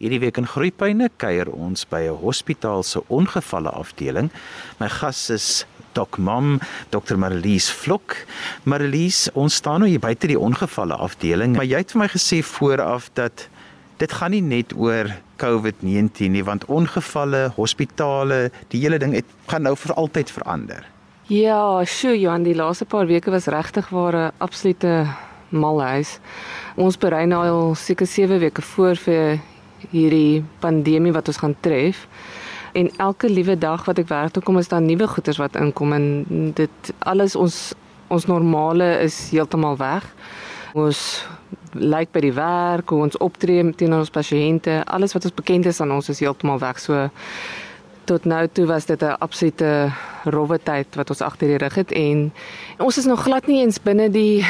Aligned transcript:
Hierdie 0.00 0.22
week 0.22 0.38
in 0.40 0.46
Groepyne 0.48 1.10
kuier 1.20 1.50
ons 1.52 1.82
by 1.84 2.08
'n 2.08 2.16
hospitaal 2.22 2.82
se 2.82 3.02
ongevalle 3.12 3.68
afdeling. 3.68 4.30
My 4.80 4.88
gas 4.88 5.28
is 5.28 5.66
Dok 5.92 6.16
Mam, 6.16 6.58
Dr. 6.88 7.18
Marlies 7.18 7.68
Vlok. 7.68 8.16
Marlies, 8.64 9.28
ons 9.34 9.54
staan 9.54 9.80
nou 9.80 9.88
hier 9.90 10.00
buite 10.00 10.26
die 10.26 10.38
ongevalle 10.38 10.96
afdeling, 10.96 11.54
maar 11.54 11.66
jy 11.66 11.76
het 11.76 11.92
vir 11.92 12.00
my 12.00 12.08
gesê 12.08 12.40
vooraf 12.42 13.10
dat 13.12 13.48
dit 13.98 14.12
gaan 14.12 14.30
nie 14.30 14.40
net 14.40 14.72
oor 14.72 15.04
COVID-19 15.36 16.30
nie, 16.30 16.44
want 16.44 16.64
ongevalle, 16.64 17.52
hospitale, 17.56 18.50
die 18.70 18.80
hele 18.80 18.98
ding 18.98 19.12
het 19.12 19.26
gaan 19.48 19.62
nou 19.62 19.76
vir 19.76 19.94
altyd 19.96 20.30
verander. 20.30 20.82
Ja, 21.28 21.84
sjoe, 21.84 22.18
Johan, 22.18 22.42
die 22.42 22.56
laaste 22.56 22.86
paar 22.86 23.06
weke 23.06 23.30
was 23.30 23.48
regtig 23.48 23.90
waar 23.90 24.16
'n 24.16 24.32
absolute 24.38 25.06
malhuis. 25.50 26.20
Ons 26.76 26.96
berei 26.96 27.26
nou 27.26 27.44
al 27.44 27.74
seker 27.74 28.06
7 28.06 28.38
weke 28.38 28.62
voor 28.62 28.96
vir 28.96 29.40
hierdie 29.90 30.44
pandemie 30.60 31.12
wat 31.12 31.28
ons 31.28 31.40
gaan 31.40 31.56
tref. 31.60 32.06
En 32.72 32.90
elke 32.96 33.28
liewe 33.30 33.58
dag 33.58 33.84
wat 33.84 33.98
ek 33.98 34.08
werk 34.08 34.34
toe 34.34 34.42
kom 34.42 34.58
is 34.58 34.70
daar 34.70 34.82
nuwe 34.82 35.08
goeters 35.10 35.40
wat 35.42 35.56
inkom 35.58 35.92
en 35.92 36.06
dit 36.54 36.92
alles 36.98 37.36
ons 37.36 37.72
ons 38.10 38.26
normale 38.26 38.98
is 39.04 39.16
heeltemal 39.30 39.76
weg. 39.78 40.06
Ons 40.74 41.22
lyk 41.78 42.10
by 42.14 42.22
die 42.24 42.34
werk, 42.34 42.90
hoe 42.90 43.04
ons 43.06 43.18
optree 43.22 43.62
teenoor 43.78 44.02
ons 44.02 44.10
pasiënte, 44.14 44.80
alles 44.90 45.14
wat 45.14 45.28
ons 45.28 45.36
bekend 45.36 45.68
is 45.70 45.78
aan 45.80 45.94
ons 45.94 46.10
is 46.10 46.22
heeltemal 46.22 46.58
weg. 46.58 46.80
So 46.82 47.06
tot 48.10 48.26
nou 48.26 48.42
toe 48.52 48.66
was 48.66 48.86
dit 48.86 49.02
'n 49.02 49.18
absolute 49.18 49.92
rowwe 50.24 50.58
tyd 50.58 50.86
wat 50.98 51.10
ons 51.10 51.20
agter 51.20 51.48
die 51.48 51.58
rug 51.58 51.74
het 51.74 51.92
en 51.92 52.32
ons 52.78 52.98
is 52.98 53.04
nog 53.04 53.22
glad 53.22 53.46
nie 53.46 53.62
eens 53.62 53.78
binne 53.82 54.10
die 54.10 54.44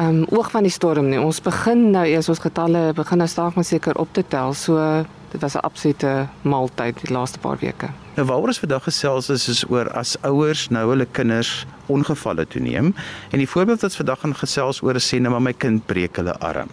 um, 0.00 0.24
oog 0.30 0.50
van 0.50 0.62
die 0.62 0.70
storm 0.72 1.08
nie. 1.08 1.20
Ons 1.20 1.40
begin 1.40 1.90
nou 1.90 2.06
eers 2.06 2.28
ons 2.28 2.38
getalle 2.38 2.92
begin 2.92 3.18
nou 3.18 3.28
staak 3.28 3.54
maar 3.54 3.64
seker 3.64 3.98
op 3.98 4.08
te 4.12 4.24
tel. 4.28 4.54
So 4.54 5.04
dit 5.30 5.40
was 5.40 5.54
'n 5.54 5.62
absolute 5.62 6.28
maaltyd 6.42 7.00
die 7.00 7.14
laaste 7.14 7.38
paar 7.38 7.58
weke. 7.60 7.88
Nou 8.16 8.26
waaroor 8.26 8.46
ons 8.46 8.58
vandag 8.58 8.82
gesels 8.82 9.30
is 9.30 9.48
is 9.48 9.64
oor 9.70 9.90
as 9.92 10.16
ouers 10.22 10.68
nou 10.68 10.88
hulle 10.90 11.06
kinders 11.06 11.66
ongevalle 11.86 12.46
toeneem 12.46 12.94
en 13.30 13.38
die 13.38 13.48
voorbeeld 13.48 13.80
wat 13.80 13.90
ons 13.90 13.96
vandag 13.96 14.20
gaan 14.20 14.34
gesels 14.34 14.82
oor 14.82 14.94
is 14.94 15.14
sê 15.14 15.20
nou 15.20 15.30
maar 15.30 15.42
my 15.42 15.52
kind 15.52 15.86
breek 15.86 16.16
hulle 16.16 16.38
arm. 16.38 16.68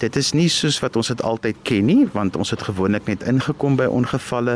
Dit 0.00 0.16
is 0.16 0.30
nie 0.32 0.48
soos 0.48 0.78
wat 0.80 0.94
ons 0.96 1.10
dit 1.12 1.22
altyd 1.28 1.58
ken 1.68 1.84
nie, 1.84 2.06
want 2.14 2.36
ons 2.40 2.54
het 2.54 2.62
gewoonlik 2.64 3.04
net 3.10 3.24
ingekom 3.28 3.74
by 3.76 3.84
ongevalle 3.84 4.54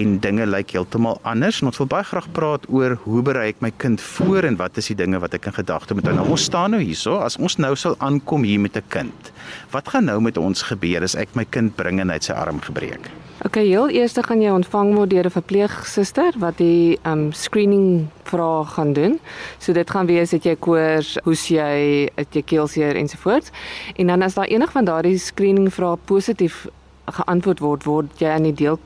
en 0.00 0.14
dinge 0.24 0.46
lyk 0.48 0.72
heeltemal 0.72 1.20
anders. 1.20 1.58
En 1.60 1.68
ons 1.68 1.82
wil 1.82 1.90
baie 1.92 2.06
graag 2.08 2.30
praat 2.32 2.64
oor 2.72 2.96
hoe 3.04 3.20
berei 3.26 3.50
ek 3.52 3.60
my 3.60 3.72
kind 3.76 4.00
voor 4.00 4.48
en 4.48 4.56
wat 4.56 4.80
is 4.80 4.88
die 4.88 4.96
dinge 4.96 5.20
wat 5.20 5.36
ek 5.36 5.50
in 5.50 5.58
gedagte 5.58 5.98
moet 5.98 6.08
hou. 6.08 6.16
Nou 6.16 6.30
ons 6.38 6.48
staan 6.48 6.72
nou 6.72 6.80
hierso, 6.80 7.18
as 7.20 7.36
ons 7.36 7.58
nou 7.60 7.74
sal 7.76 7.98
aankom 8.00 8.48
hier 8.48 8.60
met 8.60 8.76
'n 8.80 8.88
kind. 8.88 9.32
Wat 9.70 9.88
gaan 9.88 10.08
nou 10.08 10.20
met 10.20 10.40
ons 10.40 10.62
gebeur 10.62 11.02
as 11.02 11.14
ek 11.14 11.36
my 11.36 11.44
kind 11.44 11.76
bring 11.76 12.00
en 12.00 12.08
hy 12.08 12.16
het 12.16 12.24
sy 12.24 12.32
arm 12.32 12.60
gebreek? 12.60 13.25
OK, 13.44 13.58
heel 13.60 13.90
eers 13.92 14.14
gaan 14.24 14.40
jy 14.40 14.48
ontvang 14.48 14.94
word 14.96 15.10
deur 15.12 15.26
'n 15.28 15.30
verpleegsuster 15.30 16.32
wat 16.40 16.56
die 16.56 16.98
um 17.04 17.32
screening 17.32 18.08
vrae 18.24 18.64
gaan 18.64 18.92
doen. 18.92 19.18
So 19.58 19.72
dit 19.72 19.90
gaan 19.90 20.06
wees 20.06 20.30
het 20.30 20.44
jy 20.44 20.56
koors, 20.56 21.18
hoes 21.24 21.48
jy, 21.48 22.08
het 22.16 22.32
jy 22.32 22.42
keelseer 22.42 22.96
ensovoorts. 22.96 23.50
En 23.96 24.06
dan 24.06 24.22
as 24.22 24.34
daar 24.34 24.48
enig 24.48 24.72
van 24.72 24.84
daardie 24.84 25.18
screening 25.18 25.68
vrae 25.72 25.96
positief 26.04 26.66
geantwoord 27.04 27.58
word, 27.60 27.84
word 27.84 28.18
jy 28.18 28.28
aan 28.28 28.42
die 28.42 28.54
deel 28.54 28.78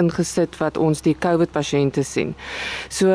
ingesit 0.00 0.56
wat 0.60 0.78
ons 0.80 1.02
die 1.04 1.14
COVID 1.18 1.52
pasiënte 1.52 2.04
sien. 2.06 2.34
So 2.88 3.12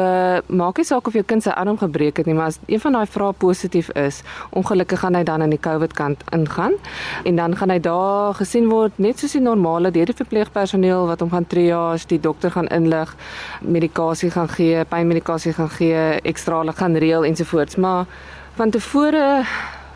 maak 0.47 0.77
nie 0.77 0.87
saak 0.87 1.07
of 1.07 1.17
jou 1.17 1.23
kind 1.27 1.43
sy 1.43 1.53
arm 1.55 1.77
gebreek 1.77 2.21
het 2.21 2.29
nie, 2.29 2.35
maar 2.37 2.51
as 2.53 2.59
een 2.67 2.81
van 2.83 2.99
daai 2.99 3.07
vrae 3.09 3.33
positief 3.33 3.89
is, 3.97 4.21
ongelukkig 4.51 4.99
gaan 4.99 5.17
hy 5.17 5.23
dan 5.27 5.41
aan 5.41 5.53
die 5.53 5.61
COVID 5.61 5.93
kant 5.97 6.23
ingaan 6.35 6.77
en 7.25 7.35
dan 7.35 7.55
gaan 7.57 7.73
hy 7.73 7.79
daar 7.79 8.35
gesien 8.37 8.69
word 8.69 8.97
net 9.01 9.19
soos 9.19 9.35
die 9.37 9.43
normale 9.43 9.91
deur 9.91 10.11
die 10.11 10.17
verpleegpersoneel 10.17 11.07
wat 11.09 11.23
hom 11.23 11.31
gaan 11.33 11.47
triage, 11.47 12.07
die 12.07 12.21
dokter 12.21 12.51
gaan 12.51 12.69
inlig, 12.73 13.15
medikasie 13.61 14.31
gaan 14.31 14.49
gee, 14.49 14.85
pynmedikasie 14.85 15.53
gaan 15.57 15.71
gee, 15.73 16.05
ekstrale 16.23 16.73
gaan 16.77 16.97
reël 16.97 17.25
ensovoorts, 17.25 17.75
maar 17.75 18.05
van 18.57 18.71
tevore 18.73 19.45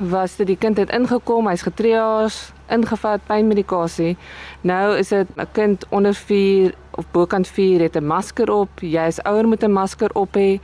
was 0.02 0.36
dit 0.36 0.48
die 0.48 0.58
kind 0.58 0.78
het 0.82 0.90
ingekom, 0.94 1.48
hy's 1.50 1.62
getriage, 1.66 2.52
ingevat 2.74 3.22
pynmedikasie. 3.28 4.16
Nou 4.62 4.98
is 4.98 5.08
dit 5.08 5.28
'n 5.36 5.48
kind 5.52 5.86
onder 5.90 6.14
4 6.14 6.74
of 6.92 7.06
bokant 7.12 7.48
4 7.48 7.82
het 7.82 7.96
'n 7.96 8.06
masker 8.06 8.52
op. 8.52 8.70
Jy 8.80 9.06
is 9.08 9.24
ouer 9.24 9.48
moet 9.48 9.64
'n 9.64 9.72
masker 9.72 10.10
op 10.14 10.36
hê. 10.38 10.60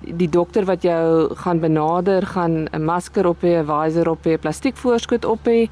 Die 0.00 0.28
dokter 0.28 0.64
wat 0.64 0.82
jou 0.82 1.34
gaan 1.34 1.60
benader 1.60 2.26
gaan 2.26 2.66
'n 2.72 2.84
masker 2.84 3.26
op 3.26 3.40
hê, 3.40 3.58
'n 3.58 3.66
visor 3.66 4.08
op 4.08 4.24
hê, 4.24 4.30
'n 4.32 4.38
plastiekvoorskoot 4.38 5.24
op 5.24 5.46
hê. 5.46 5.68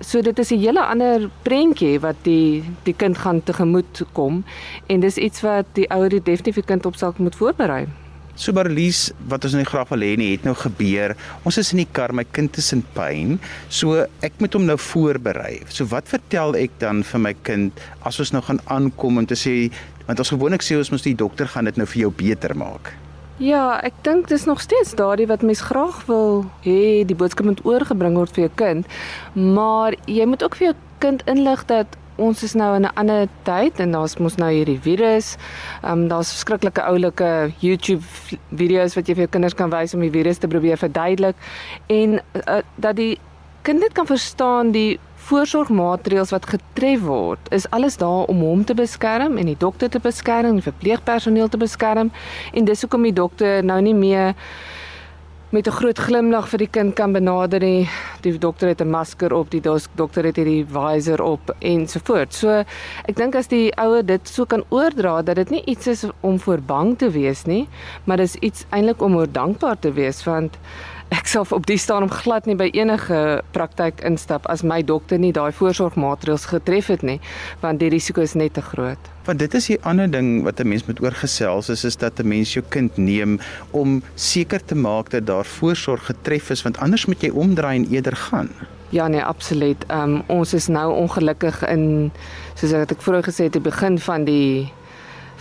So 0.00 0.20
dit 0.20 0.38
is 0.38 0.50
'n 0.50 0.58
hele 0.58 0.84
ander 0.84 1.30
prentjie 1.42 2.00
wat 2.00 2.16
die 2.22 2.64
die 2.82 2.94
kind 2.94 3.18
gaan 3.18 3.42
tegemoet 3.42 4.02
kom 4.12 4.44
en 4.86 5.00
dis 5.00 5.16
iets 5.16 5.40
wat 5.40 5.64
die 5.72 5.90
ouer 5.90 6.08
definitief 6.08 6.54
die 6.54 6.64
kind 6.64 6.86
op 6.86 6.96
sal 6.96 7.14
moet 7.16 7.36
voorberei. 7.36 7.86
So 8.34 8.50
Marlies, 8.50 9.12
wat 9.30 9.44
ons 9.46 9.54
nou 9.54 9.62
graag 9.62 9.92
wil 9.92 10.02
hê 10.02 10.14
nie 10.18 10.32
het 10.32 10.42
nou 10.42 10.56
gebeur. 10.58 11.12
Ons 11.46 11.60
is 11.62 11.68
in 11.70 11.84
die 11.84 11.90
kar, 11.94 12.10
my 12.10 12.24
kind 12.34 12.56
is 12.58 12.72
in 12.74 12.82
pyn. 12.96 13.36
So 13.70 14.00
ek 14.26 14.40
moet 14.42 14.56
hom 14.58 14.66
nou 14.66 14.74
voorberei. 14.90 15.60
So 15.70 15.86
wat 15.92 16.10
vertel 16.10 16.58
ek 16.58 16.74
dan 16.82 17.04
vir 17.06 17.22
my 17.22 17.34
kind 17.46 17.84
as 18.02 18.18
ons 18.18 18.34
nou 18.34 18.42
gaan 18.42 18.58
aankom 18.74 19.22
en 19.22 19.30
te 19.30 19.38
sê 19.38 19.54
want 20.08 20.18
ons 20.20 20.34
gewoonlik 20.34 20.66
sê 20.66 20.74
ons 20.76 20.90
moet 20.92 21.06
die 21.06 21.16
dokter 21.16 21.48
gaan 21.48 21.70
dit 21.70 21.78
nou 21.78 21.86
vir 21.88 22.02
jou 22.02 22.10
beter 22.10 22.56
maak. 22.58 22.90
Ja, 23.42 23.78
ek 23.86 24.02
dink 24.06 24.28
dis 24.30 24.44
nog 24.50 24.60
steeds 24.62 24.92
daardie 24.98 25.30
wat 25.30 25.46
mens 25.46 25.62
graag 25.70 26.02
wil 26.10 26.44
hê 26.66 27.06
die 27.06 27.18
boodskap 27.18 27.46
moet 27.46 27.62
oorgebring 27.66 28.18
word 28.18 28.34
vir 28.34 28.48
jou 28.48 28.52
kind. 28.58 28.98
Maar 29.38 29.94
jy 30.10 30.26
moet 30.26 30.42
ook 30.42 30.58
vir 30.58 30.72
jou 30.72 30.76
kind 31.06 31.22
inlig 31.30 31.62
dat 31.70 31.98
ons 32.16 32.42
is 32.42 32.54
nou 32.54 32.74
in 32.76 32.82
'n 32.82 32.94
ander 32.94 33.28
tyd 33.42 33.80
en 33.80 33.90
daar's 33.90 34.16
mos 34.18 34.36
nou 34.36 34.50
hierdie 34.50 34.80
virus. 34.80 35.36
Ehm 35.82 35.92
um, 35.92 36.08
daar's 36.08 36.32
verskriklike 36.32 36.82
oulike 36.82 37.52
YouTube 37.58 38.04
video's 38.50 38.94
wat 38.94 39.08
jy 39.08 39.14
vir 39.14 39.24
jou 39.24 39.30
kinders 39.30 39.54
kan 39.54 39.70
wys 39.70 39.94
om 39.94 40.00
die 40.00 40.10
virus 40.10 40.38
te 40.38 40.48
probeer 40.48 40.76
verduidelik 40.76 41.36
en 41.86 42.20
uh, 42.48 42.62
dat 42.76 42.96
die 42.96 43.18
kind 43.62 43.80
dit 43.80 43.92
kan 43.92 44.06
verstaan 44.06 44.70
die 44.70 45.00
voorsorgmaatreëls 45.24 46.30
wat 46.34 46.46
getref 46.46 47.00
word 47.00 47.52
is 47.56 47.70
alles 47.70 47.96
daar 47.96 48.28
om 48.28 48.42
hom 48.44 48.64
te 48.64 48.74
beskerm 48.74 49.38
en 49.40 49.46
die 49.46 49.58
dokter 49.58 49.88
te 49.88 50.00
beskerm, 50.00 50.58
die 50.58 50.66
verpleegpersoneel 50.66 51.48
te 51.48 51.56
beskerm 51.56 52.12
en 52.52 52.64
dis 52.64 52.84
hoekom 52.84 53.02
die 53.02 53.16
dokter 53.16 53.64
nou 53.64 53.80
nie 53.80 53.94
meer 53.94 54.34
met 55.54 55.68
'n 55.68 55.70
groot 55.70 55.98
glimlag 55.98 56.48
vir 56.48 56.58
die 56.58 56.70
kind 56.70 56.94
kan 56.94 57.12
benader 57.12 57.60
nie. 57.60 57.88
Die 58.22 58.38
dokter 58.38 58.68
het 58.68 58.80
'n 58.80 58.90
masker 58.90 59.32
op, 59.32 59.50
die 59.50 59.60
dokter 59.94 60.24
het 60.24 60.36
hierdie 60.36 60.66
visor 60.66 61.22
op 61.22 61.54
en 61.60 61.86
so 61.88 62.00
voort. 62.02 62.34
So 62.34 62.64
ek 63.06 63.16
dink 63.16 63.34
as 63.34 63.46
die 63.46 63.72
ouer 63.76 64.02
dit 64.02 64.28
so 64.28 64.44
kan 64.44 64.64
oordra 64.68 65.22
dat 65.22 65.36
dit 65.36 65.50
nie 65.50 65.64
iets 65.64 65.86
is 65.86 66.04
om 66.20 66.40
voor 66.40 66.58
bang 66.58 66.98
te 66.98 67.10
wees 67.10 67.44
nie, 67.44 67.68
maar 68.04 68.16
dis 68.16 68.34
iets 68.34 68.64
eintlik 68.70 69.02
om 69.02 69.16
oor 69.16 69.32
dankbaar 69.32 69.78
te 69.78 69.92
wees 69.92 70.24
want 70.24 70.58
ek 71.12 71.26
sal 71.28 71.46
op 71.50 71.66
die 71.66 71.78
staan 71.78 72.02
om 72.02 72.10
glad 72.10 72.46
nie 72.46 72.56
by 72.56 72.70
enige 72.72 73.42
praktyk 73.52 74.00
instap 74.06 74.46
as 74.52 74.62
my 74.62 74.82
dokter 74.82 75.18
nie 75.18 75.32
daai 75.32 75.52
voorsorgmaatreëls 75.52 76.46
getref 76.52 76.88
het 76.92 77.02
nie, 77.02 77.20
want 77.60 77.80
die 77.80 77.90
risiko 77.92 78.24
is 78.24 78.34
net 78.34 78.54
te 78.54 78.62
groot. 78.62 79.10
Want 79.24 79.38
dit 79.38 79.54
is 79.54 79.68
die 79.72 79.78
ander 79.82 80.10
ding 80.10 80.42
wat 80.44 80.60
'n 80.60 80.68
mens 80.68 80.86
moet 80.86 81.00
oorgesels 81.00 81.68
is 81.68 81.84
is 81.84 81.96
dat 81.96 82.20
'n 82.20 82.28
mens 82.28 82.54
jou 82.54 82.64
kind 82.68 82.96
neem 82.96 83.40
om 83.70 84.02
seker 84.14 84.64
te 84.64 84.74
maak 84.74 85.10
dat 85.10 85.26
daar 85.26 85.44
voorsorg 85.44 86.06
getref 86.06 86.50
is 86.50 86.62
want 86.62 86.78
anders 86.78 87.06
moet 87.06 87.22
jy 87.22 87.30
omdraai 87.30 87.76
en 87.76 87.88
eerder 87.90 88.16
gaan. 88.16 88.50
Ja 88.90 89.08
nee, 89.08 89.24
absoluut. 89.24 89.84
Ehm 89.86 90.14
um, 90.14 90.22
ons 90.26 90.54
is 90.54 90.66
nou 90.66 90.94
ongelukkig 90.94 91.66
in 91.66 92.12
soos 92.54 92.72
ek 92.72 93.02
vroeër 93.02 93.24
gesê 93.24 93.44
het, 93.44 93.52
die 93.52 93.60
begin 93.60 93.98
van 93.98 94.24
die 94.24 94.72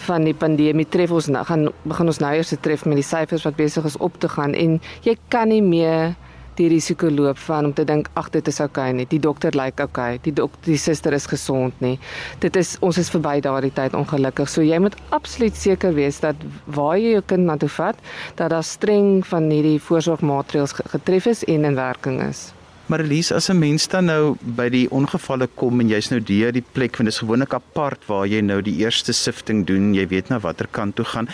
van 0.07 0.27
die 0.27 0.33
pandemie 0.33 0.87
tref 0.89 1.11
ons 1.11 1.29
nou 1.31 1.43
gaan 1.45 1.69
begin 1.83 2.11
ons 2.11 2.19
nou 2.23 2.33
eers 2.35 2.53
te 2.53 2.59
tref 2.59 2.85
met 2.85 2.99
die 2.99 3.07
syfers 3.07 3.45
wat 3.47 3.57
besig 3.59 3.85
is 3.85 3.97
op 3.97 4.19
te 4.19 4.29
gaan 4.29 4.53
en 4.53 4.79
jy 5.05 5.17
kan 5.29 5.49
nie 5.49 5.61
meer 5.61 6.15
die 6.59 6.69
risiko 6.69 7.09
loop 7.09 7.37
van 7.47 7.65
om 7.69 7.73
te 7.73 7.85
dink 7.87 8.09
ag 8.19 8.29
dit 8.33 8.47
is 8.47 8.59
oukei 8.61 8.89
okay 8.89 8.97
nie. 8.97 9.07
Die 9.09 9.19
dokter 9.21 9.55
lyk 9.57 9.73
like 9.73 9.85
oukei 9.87 10.15
okay, 10.15 10.21
die 10.25 10.33
dokter 10.37 10.73
die 10.73 10.79
suster 10.81 11.15
is 11.17 11.25
gesond 11.29 11.81
nie. 11.81 11.95
Dit 12.43 12.57
is 12.59 12.75
ons 12.85 12.99
is 13.01 13.11
verby 13.13 13.39
daardie 13.41 13.73
tyd 13.73 13.97
ongelukkig. 13.97 14.49
So 14.49 14.65
jy 14.65 14.79
moet 14.83 14.97
absoluut 15.15 15.57
seker 15.57 15.95
wees 15.97 16.21
dat 16.23 16.39
waar 16.65 16.97
jy 17.01 17.17
jou 17.17 17.23
kind 17.33 17.49
na 17.49 17.57
toe 17.57 17.71
vat 17.79 18.01
dat 18.37 18.53
daar 18.53 18.65
streng 18.65 19.23
van 19.29 19.49
hierdie 19.49 19.79
voorsorgmaatreëls 19.81 20.77
getref 20.97 21.31
is 21.33 21.47
en 21.49 21.71
in 21.71 21.79
werking 21.79 22.21
is 22.29 22.51
Marlies, 22.93 23.31
as 23.31 23.49
'n 23.49 23.57
mens 23.57 23.87
dan 23.87 24.05
nou 24.05 24.35
by 24.57 24.69
die 24.69 24.87
ongevalle 24.93 25.47
kom 25.55 25.79
en 25.81 25.89
jy's 25.89 26.11
nou 26.11 26.19
deur 26.21 26.51
die 26.53 26.61
plek, 26.61 26.91
want 26.97 27.09
dit 27.09 27.13
is 27.13 27.23
gewoonlik 27.23 27.53
apart 27.53 28.05
waar 28.05 28.27
jy 28.27 28.41
nou 28.41 28.61
die 28.61 28.85
eerste 28.85 29.13
sifting 29.13 29.65
doen, 29.65 29.95
jy 29.95 30.05
weet 30.07 30.29
nou 30.29 30.39
watter 30.39 30.67
kant 30.69 30.95
toe 30.95 31.05
gaan. 31.05 31.27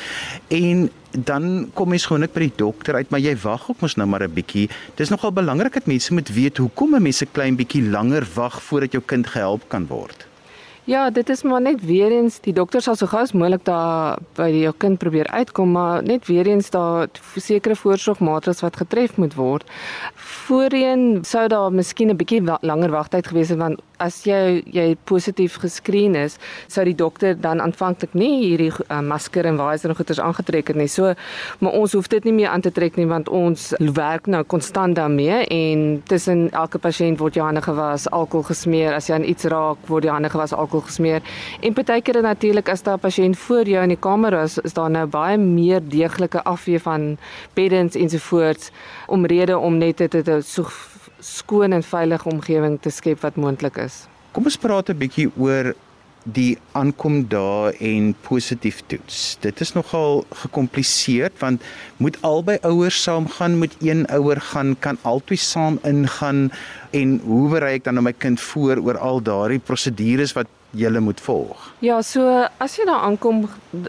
En 0.47 0.89
dan 1.11 1.69
kom 1.73 1.91
jy 1.91 1.99
gewoonlik 1.99 2.33
by 2.33 2.39
die 2.39 2.55
dokter 2.55 2.95
uit, 2.95 3.11
maar 3.11 3.19
jy 3.19 3.35
wag 3.43 3.69
ook 3.69 3.81
mos 3.81 3.97
nou 3.97 4.07
maar 4.07 4.23
'n 4.23 4.33
bietjie. 4.33 4.69
Dis 4.95 5.09
nogal 5.09 5.33
belangrik 5.33 5.73
dat 5.73 5.87
mense 5.87 6.13
moet 6.13 6.29
weet 6.29 6.57
hoekom 6.57 6.95
'n 6.95 7.03
mens 7.03 7.21
'n 7.21 7.27
klein 7.33 7.57
bietjie 7.57 7.89
langer 7.89 8.25
wag 8.35 8.63
voordat 8.63 8.91
jou 8.91 9.03
kind 9.05 9.27
gehelp 9.27 9.67
kan 9.67 9.85
word. 9.87 10.28
Ja, 10.89 11.09
dit 11.09 11.29
is 11.29 11.43
maar 11.43 11.61
net 11.61 11.85
weer 11.85 12.11
eens 12.11 12.39
die 12.41 12.53
dokter 12.53 12.81
sal 12.81 12.95
so 12.97 13.05
gou 13.11 13.19
as 13.21 13.31
moontlik 13.37 13.61
daar 13.67 14.17
by 14.39 14.47
jou 14.49 14.71
kind 14.81 14.97
probeer 14.97 15.27
uitkom, 15.29 15.75
maar 15.77 16.01
net 16.03 16.25
weer 16.25 16.47
eens 16.49 16.71
daar 16.73 17.11
sekere 17.35 17.75
voorsorgmaatreëls 17.77 18.63
wat 18.65 18.79
getref 18.81 19.13
moet 19.21 19.35
word. 19.37 19.69
Voorheen 20.15 21.19
sou 21.21 21.45
daar 21.47 21.69
miskien 21.69 22.09
'n 22.09 22.17
bietjie 22.17 22.41
langer 22.61 22.89
wagtyd 22.89 23.27
gewees 23.27 23.49
het 23.49 23.61
want 23.61 23.81
as 23.99 24.23
jy 24.27 24.63
jy 24.65 24.95
positief 25.09 25.57
geskreen 25.61 26.15
is, 26.15 26.37
sou 26.67 26.83
die 26.87 26.95
dokter 26.95 27.35
dan 27.35 27.61
aanvanklik 27.61 28.13
nie 28.13 28.43
hierdie 28.43 28.71
uh, 28.71 29.01
masker 29.01 29.45
en 29.45 29.59
visor 29.59 29.89
en 29.89 29.95
goeders 29.95 30.19
aangetrek 30.19 30.67
het 30.67 30.79
nie. 30.79 30.87
So 30.87 31.13
maar 31.59 31.73
ons 31.73 31.93
hoef 31.93 32.07
dit 32.07 32.23
nie 32.23 32.33
meer 32.33 32.49
aan 32.49 32.61
te 32.61 32.71
trek 32.71 32.97
nie 32.97 33.07
want 33.09 33.29
ons 33.29 33.73
werk 33.79 34.27
nou 34.27 34.43
konstant 34.43 34.95
daarmee 34.95 35.45
en 35.45 36.01
tussen 36.07 36.47
elke 36.51 36.79
pasiënt 36.79 37.19
word 37.19 37.35
jou 37.35 37.45
hande 37.45 37.61
gewas, 37.61 38.07
alkohol 38.11 38.47
gesmeer, 38.49 38.93
as 38.93 39.09
jy 39.09 39.17
aan 39.19 39.27
iets 39.27 39.47
raak, 39.51 39.81
word 39.87 40.07
jou 40.07 40.13
hande 40.13 40.29
gewas, 40.29 40.53
alkohol 40.53 40.85
gesmeer. 40.87 41.23
En 41.61 41.75
partykeer 41.75 42.21
natuurlik 42.21 42.69
as 42.69 42.83
daar 42.83 42.97
'n 42.97 43.05
pasiënt 43.07 43.37
voor 43.37 43.65
jou 43.65 43.83
in 43.83 43.89
die 43.89 43.99
kamer 43.99 44.33
is, 44.43 44.57
is 44.57 44.73
daar 44.73 44.89
nou 44.89 45.05
baie 45.05 45.37
meer 45.37 45.81
deeglike 45.81 46.43
afvee 46.43 46.79
van 46.79 47.17
beddens 47.53 47.95
ensovoorts 47.95 48.71
omrede 49.07 49.57
om 49.57 49.77
net 49.77 49.97
dit 49.97 50.27
'n 50.27 50.41
so 50.41 50.63
skoon 51.19 51.73
en 51.73 51.83
veilige 51.83 52.29
omgewing 52.29 52.79
te 52.81 52.89
skep 52.89 53.21
wat 53.21 53.35
moontlik 53.35 53.77
is. 53.77 54.07
Kom 54.31 54.45
ons 54.45 54.57
praat 54.57 54.89
'n 54.89 54.97
bietjie 54.97 55.31
oor 55.37 55.73
die 56.23 56.57
aankom 56.71 57.27
daar 57.29 57.73
en 57.79 58.15
positief 58.27 58.81
toets. 58.87 59.37
Dit 59.39 59.61
is 59.61 59.73
nogal 59.73 60.25
gekompliseerd 60.43 61.39
want 61.39 61.63
moet 61.97 62.17
albei 62.21 62.57
ouers 62.61 63.03
saamgaan, 63.03 63.57
moet 63.57 63.75
een 63.79 64.05
ouer 64.07 64.41
gaan, 64.41 64.75
kan 64.79 64.97
albei 65.01 65.37
saam 65.37 65.79
ingaan 65.83 66.51
en 66.91 67.19
hoe 67.23 67.49
berei 67.49 67.73
ek 67.79 67.83
dan 67.83 67.93
nou 67.93 68.03
my 68.03 68.13
kind 68.13 68.41
voor 68.41 68.77
oor 68.77 68.97
al 68.97 69.21
daardie 69.21 69.59
prosedures 69.59 70.33
wat 70.33 70.47
julle 70.71 70.99
moet 70.99 71.21
volg. 71.21 71.73
Ja, 71.79 72.01
so 72.01 72.45
as 72.57 72.75
jy 72.77 72.85
daar 72.85 73.01
aankom, 73.07 73.47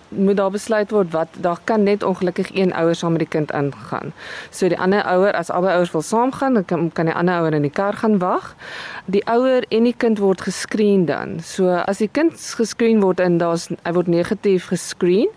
moet 0.09 0.37
daar 0.37 0.50
besluit 0.50 0.91
word 0.91 1.11
wat 1.12 1.29
daar 1.44 1.59
kan 1.65 1.82
net 1.82 2.03
ongelukkig 2.03 2.55
een 2.55 2.73
ouer 2.75 2.94
saam 2.94 3.12
met 3.12 3.25
die 3.25 3.29
kind 3.29 3.50
ingaan. 3.53 4.12
So 4.50 4.69
die 4.69 4.79
ander 4.79 5.05
ouer, 5.05 5.35
as 5.37 5.50
albei 5.50 5.75
ouers 5.75 5.93
wil 5.93 6.03
saamgaan, 6.03 6.55
dan 6.55 6.65
kan, 6.65 6.91
kan 6.93 7.11
die 7.11 7.15
ander 7.15 7.41
ouer 7.41 7.56
in 7.59 7.67
die 7.67 7.73
kar 7.75 7.99
gaan 8.00 8.19
wag. 8.19 8.55
Die 9.05 9.25
ouer 9.27 9.67
en 9.69 9.88
die 9.88 9.94
kind 9.97 10.19
word 10.19 10.41
geskreen 10.41 11.05
dan. 11.06 11.41
So 11.44 11.69
as 11.85 12.00
die 12.00 12.09
kind 12.09 12.38
geskreen 12.38 13.00
word 13.05 13.21
en 13.21 13.38
daar's 13.38 13.69
hy 13.83 13.93
word 13.97 14.09
negatief 14.09 14.71
geskreen. 14.73 15.29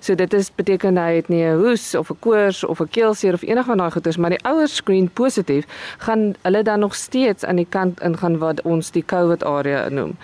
So 0.00 0.14
dit 0.14 0.34
is 0.34 0.52
beteken 0.54 1.00
hy 1.00 1.18
het 1.18 1.28
nie 1.28 1.42
'n 1.42 1.58
hoes 1.58 1.94
of 1.94 2.10
'n 2.10 2.18
koors 2.20 2.64
of 2.64 2.80
'n 2.80 2.88
keelseer 2.88 3.34
of 3.34 3.42
enige 3.42 3.66
van 3.66 3.78
daai 3.78 3.90
goeters, 3.90 4.16
maar 4.16 4.30
die 4.30 4.44
ouers 4.44 4.74
skreen 4.74 5.10
positief, 5.10 5.66
gaan 5.98 6.34
hulle 6.42 6.62
dan 6.62 6.80
nog 6.80 6.94
steeds 6.94 7.44
aan 7.44 7.56
die 7.56 7.66
kant 7.68 8.00
ingaan 8.00 8.38
wat 8.38 8.62
ons 8.62 8.90
die 8.90 9.04
COVID 9.04 9.44
area 9.44 9.88
noem. 9.88 10.16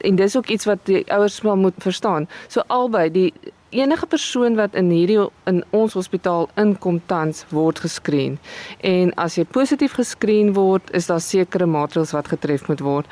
En 0.00 0.16
dis 0.26 0.36
ook 0.36 0.50
iets 0.52 0.68
wat 0.68 0.82
die 0.90 1.04
ouers 1.12 1.40
wel 1.46 1.56
moet 1.56 1.78
verstaan. 1.84 2.28
So 2.48 2.64
albei 2.66 3.08
die 3.10 3.30
enige 3.74 4.06
persoon 4.06 4.56
wat 4.56 4.74
in 4.78 4.90
hierdie 4.90 5.20
in 5.50 5.62
ons 5.76 5.96
hospitaal 5.98 6.48
inkom 6.60 7.00
tans 7.10 7.44
word 7.50 7.82
geskreen. 7.84 8.38
En 8.80 9.12
as 9.20 9.36
jy 9.38 9.44
positief 9.44 9.98
geskreen 9.98 10.54
word, 10.56 10.90
is 10.96 11.10
daar 11.10 11.22
sekere 11.22 11.66
maatreëls 11.66 12.14
wat 12.16 12.30
getref 12.32 12.68
moet 12.70 12.84
word. 12.84 13.10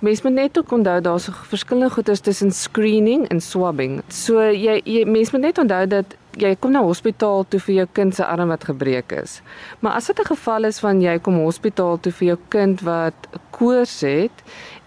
Mens 0.00 0.22
moet 0.24 0.32
net 0.32 0.58
ook 0.58 0.70
onthou 0.72 0.96
daar's 1.04 1.28
verskillende 1.50 1.92
goedes 1.92 2.22
tussen 2.24 2.52
screening 2.56 3.26
en 3.28 3.40
swabbing. 3.44 3.98
So 4.08 4.40
jy, 4.48 4.78
jy 4.88 5.04
mens 5.04 5.32
moet 5.34 5.44
net 5.44 5.60
onthou 5.60 5.82
dat 5.92 6.16
jy 6.40 6.54
kom 6.56 6.72
na 6.72 6.80
hospitaal 6.86 7.44
toe 7.52 7.60
vir 7.60 7.74
jou 7.74 7.86
kind 7.98 8.16
se 8.16 8.24
arm 8.24 8.48
wat 8.48 8.64
gebreek 8.64 9.12
is. 9.12 9.40
Maar 9.84 9.98
as 10.00 10.06
dit 10.06 10.18
'n 10.20 10.30
geval 10.32 10.64
is 10.64 10.80
van 10.80 11.02
jy 11.02 11.18
kom 11.18 11.36
hospitaal 11.44 12.00
toe 12.00 12.12
vir 12.12 12.26
jou 12.28 12.38
kind 12.48 12.80
wat 12.80 13.28
koors 13.50 14.00
het 14.00 14.32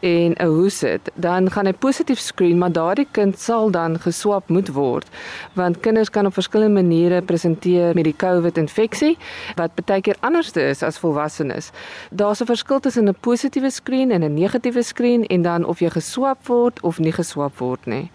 en 0.03 0.33
'n 0.35 0.45
hoes 0.45 0.81
het, 0.81 1.11
dan 1.15 1.51
gaan 1.51 1.65
hy 1.65 1.73
positief 1.73 2.19
skreen, 2.19 2.57
maar 2.57 2.71
daardie 2.71 3.07
kind 3.11 3.39
sal 3.39 3.71
dan 3.71 3.99
geswap 3.99 4.49
moet 4.49 4.69
word, 4.69 5.07
want 5.53 5.79
kinders 5.79 6.09
kan 6.09 6.25
op 6.25 6.33
verskillende 6.33 6.81
maniere 6.81 7.21
presenteer 7.21 7.93
met 7.95 8.03
die 8.03 8.15
COVID-infeksie 8.15 9.17
wat 9.55 9.71
baie 9.85 10.01
keer 10.01 10.15
anderste 10.19 10.61
is 10.61 10.83
as 10.83 10.97
volwassenes. 10.97 11.71
Daar's 12.11 12.41
'n 12.41 12.45
verskil 12.45 12.79
tussen 12.79 13.07
'n 13.07 13.15
positiewe 13.19 13.69
skreen 13.69 14.11
en 14.11 14.23
'n 14.23 14.33
negatiewe 14.33 14.83
skreen 14.83 15.25
en 15.25 15.41
dan 15.41 15.65
of 15.65 15.79
jy 15.79 15.89
geswap 15.89 16.47
word 16.47 16.81
of 16.81 16.99
nie 16.99 17.11
geswap 17.11 17.57
word 17.57 17.85
nie. 17.85 18.11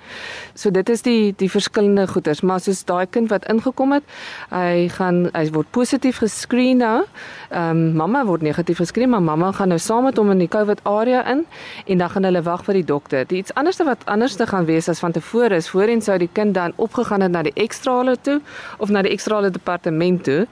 So 0.55 0.71
dit 0.71 0.89
is 0.89 1.03
die 1.03 1.35
die 1.37 1.51
verskillende 1.51 2.07
goeters, 2.07 2.41
maar 2.41 2.61
soos 2.61 2.85
daai 2.85 3.07
kind 3.07 3.29
wat 3.29 3.49
ingekom 3.49 3.93
het, 3.93 4.03
hy 4.51 4.89
gaan 4.89 5.31
hy 5.33 5.51
word 5.51 5.71
positief 5.71 6.19
geskreen 6.19 6.77
nou. 6.77 7.05
Ehm 7.51 7.71
um, 7.71 7.93
mamma 7.93 8.25
word 8.25 8.43
negatief 8.43 8.77
geskreen, 8.77 9.09
maar 9.09 9.23
mamma 9.23 9.53
gaan 9.53 9.69
nou 9.69 9.79
saam 9.79 10.05
met 10.05 10.17
hom 10.17 10.31
in 10.31 10.39
die 10.39 10.49
COVID 10.49 10.81
area 10.85 11.31
in 11.31 11.47
en 11.87 11.99
dan 11.99 12.11
gaan 12.11 12.25
hulle 12.25 12.43
wag 12.43 12.65
vir 12.65 12.75
die 12.75 12.85
dokter. 12.85 13.27
Die 13.27 13.39
iets 13.39 13.55
anderste 13.55 13.85
wat 13.85 14.05
anderste 14.05 14.47
gaan 14.47 14.65
wees 14.65 14.89
as 14.89 14.99
van 14.99 15.13
tevore 15.13 15.55
is 15.55 15.69
voorheen 15.69 16.03
sou 16.03 16.19
die 16.19 16.31
kind 16.33 16.55
dan 16.55 16.73
opgegaan 16.77 17.21
het 17.21 17.31
na 17.31 17.43
die 17.43 17.53
ekstrale 17.55 18.17
toe 18.21 18.41
of 18.79 18.89
na 18.89 19.03
die 19.03 19.13
ekstrale 19.13 19.51
departement 19.51 20.25
toe. 20.25 20.47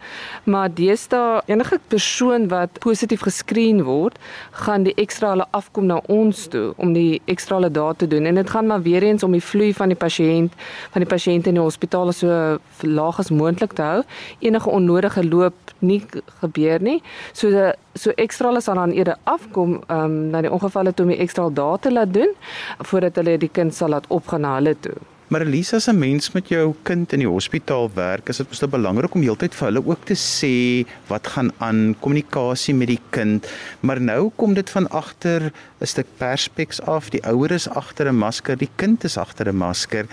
Maar 0.44 0.74
deesdae 0.74 1.42
enige 1.46 1.80
persoon 1.88 2.48
wat 2.48 2.78
positief 2.78 3.20
geskreen 3.26 3.82
word, 3.84 4.18
gaan 4.50 4.82
die 4.82 4.94
ekstrale 4.94 5.46
afkom 5.50 5.86
na 5.86 6.00
ons 6.06 6.46
toe 6.48 6.72
om 6.76 6.92
die 6.92 7.20
ekstrale 7.24 7.70
daar 7.70 7.96
te 7.96 8.06
doen 8.06 8.24
en 8.24 8.34
dit 8.34 8.50
gaan 8.50 8.66
maar 8.66 8.82
weer 8.82 9.02
eens 9.02 9.22
om 9.22 9.32
die 9.32 9.42
vloei 9.42 9.72
van 9.74 9.88
die 9.88 9.98
pasiënt 9.98 10.52
van 10.90 11.04
die 11.04 11.10
pasiënte 11.10 11.48
in 11.48 11.58
die 11.58 11.64
hospitaal 11.64 12.12
so 12.12 12.58
laag 12.80 13.18
as 13.18 13.30
moontlik 13.30 13.72
te 13.76 13.82
hou. 13.82 14.02
Enige 14.38 14.70
onnodige 14.70 15.24
loop 15.24 15.74
nie 15.78 16.02
gebeur 16.40 16.82
nie. 16.82 17.02
So 17.32 17.72
so 17.96 18.14
ekstrale 18.16 18.60
sal 18.60 18.80
dan 18.80 18.94
eerder 18.94 19.18
afkom 19.24 19.80
um, 19.88 20.16
na 20.30 20.44
die 20.44 20.52
ongevalle 20.52 20.94
toe 20.94 21.06
om 21.06 21.12
die 21.14 21.20
ekstra 21.24 21.48
daar 21.50 21.78
te 21.78 21.92
laat 21.92 22.14
doen 22.14 22.32
voordat 22.78 23.20
hulle 23.20 23.38
die 23.38 23.52
kind 23.52 23.74
sal 23.74 23.94
laat 23.96 24.08
opgaan 24.08 24.46
na 24.46 24.54
hulle 24.58 24.76
toe. 24.80 24.96
Maar 25.28 25.42
Elisa 25.42 25.78
se 25.78 25.92
mens 25.92 26.28
met 26.30 26.48
jou 26.48 26.74
kind 26.86 27.10
in 27.12 27.24
die 27.24 27.26
hospitaal 27.26 27.88
werk, 27.96 28.28
is 28.30 28.38
dit 28.38 28.46
mos 28.46 28.60
belangrik 28.70 29.14
om 29.18 29.24
heeltyd 29.26 29.56
vir 29.58 29.66
hulle 29.66 29.80
ook 29.82 30.04
te 30.06 30.14
sê 30.14 30.86
wat 31.08 31.26
gaan 31.34 31.48
aan 31.58 31.96
kommunikasie 31.98 32.74
met 32.78 32.92
die 32.92 33.00
kind. 33.10 33.48
Maar 33.82 33.98
nou 33.98 34.28
kom 34.38 34.54
dit 34.54 34.70
van 34.70 34.86
agter 34.94 35.50
'n 35.80 35.86
stuk 35.86 36.06
perspeks 36.18 36.80
af. 36.80 37.10
Die 37.10 37.24
ouer 37.26 37.50
is 37.50 37.66
agter 37.68 38.06
'n 38.06 38.14
masker, 38.14 38.56
die 38.56 38.70
kind 38.76 39.04
is 39.04 39.18
agter 39.18 39.48
'n 39.48 39.56
masker. 39.56 40.06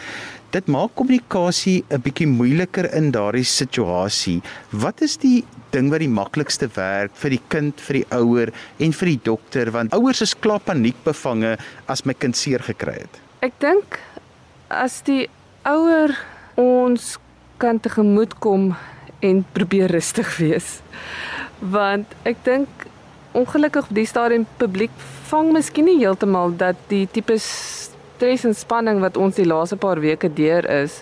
Dit 0.49 0.65
maak 0.67 0.95
kommunikasie 0.95 1.83
'n 1.89 2.01
bietjie 2.01 2.27
moeiliker 2.27 2.93
in 2.93 3.11
daardie 3.11 3.45
situasie. 3.45 4.41
Wat 4.71 5.01
is 5.01 5.17
die 5.17 5.43
ding 5.69 5.89
wat 5.89 5.99
die 5.99 6.09
maklikste 6.09 6.69
werk 6.73 7.11
vir 7.13 7.29
die 7.29 7.41
kind, 7.47 7.81
vir 7.81 7.93
die 7.93 8.05
ouer 8.09 8.51
en 8.79 8.91
vir 8.91 9.05
die 9.05 9.19
dokter 9.23 9.71
want 9.71 9.93
ouers 9.93 10.21
is 10.21 10.33
klaar 10.33 10.59
paniekbevange 10.59 11.57
as 11.87 12.05
my 12.05 12.13
kind 12.13 12.35
seer 12.35 12.59
gekry 12.59 12.93
het. 12.93 13.19
Ek 13.43 13.53
dink 13.59 13.99
as 14.67 15.01
die 15.07 15.27
ouer 15.63 16.15
ons 16.59 17.17
kan 17.57 17.79
tegemoet 17.79 18.35
kom 18.43 18.73
en 19.23 19.45
probeer 19.55 19.91
rustig 19.91 20.37
wees. 20.37 20.81
Want 21.59 22.11
ek 22.27 22.43
dink 22.43 22.87
ongelukkig 23.33 23.89
op 23.89 23.95
die 23.95 24.09
stadium 24.09 24.45
publiek 24.57 24.91
vang 25.29 25.53
miskien 25.55 25.87
nie 25.89 25.99
heeltemal 26.01 26.53
dat 26.57 26.77
die 26.91 27.05
tipe 27.11 27.39
stres 27.41 28.43
en 28.45 28.53
spanning 28.53 28.99
wat 29.01 29.17
ons 29.17 29.39
die 29.39 29.47
laaste 29.47 29.79
paar 29.79 30.03
weke 30.03 30.29
deur 30.29 30.67
is 30.69 31.01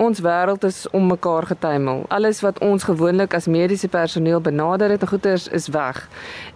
ons 0.00 0.20
wêreld 0.24 0.64
is 0.64 0.86
om 0.96 1.06
mekaar 1.06 1.44
getuimel. 1.46 2.04
Alles 2.08 2.40
wat 2.40 2.58
ons 2.64 2.86
gewoonlik 2.88 3.34
as 3.36 3.46
mediese 3.46 3.88
personeel 3.88 4.40
benader 4.40 4.90
het, 4.90 5.04
goeders 5.08 5.48
is 5.48 5.68
weg. 5.68 6.08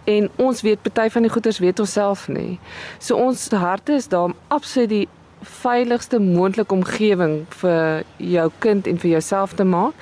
En 0.09 0.29
ons 0.41 0.61
weet 0.65 0.81
party 0.81 1.09
van 1.13 1.27
die 1.27 1.31
goeders 1.31 1.61
weet 1.61 1.79
ons 1.79 1.93
self 1.93 2.27
nie. 2.27 2.57
So 2.97 3.17
ons 3.21 3.49
harte 3.53 3.99
is 3.99 4.09
daar 4.09 4.31
om 4.31 4.35
absoluut 4.47 4.89
die 4.89 5.07
veiligste 5.45 6.19
moontlike 6.19 6.73
omgewing 6.73 7.35
vir 7.61 8.03
jou 8.17 8.45
kind 8.59 8.87
en 8.87 8.99
vir 9.01 9.11
jouself 9.11 9.53
te 9.53 9.63
maak. 9.63 9.93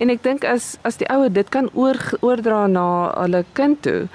En 0.00 0.10
ek 0.12 0.22
dink 0.24 0.44
as 0.48 0.76
as 0.88 0.98
die 1.00 1.08
ouer 1.12 1.32
dit 1.32 1.48
kan 1.52 1.68
oor 1.74 1.98
oordra 2.20 2.66
na 2.70 2.86
hulle 3.16 3.44
kind 3.58 3.82
toe. 3.82 4.08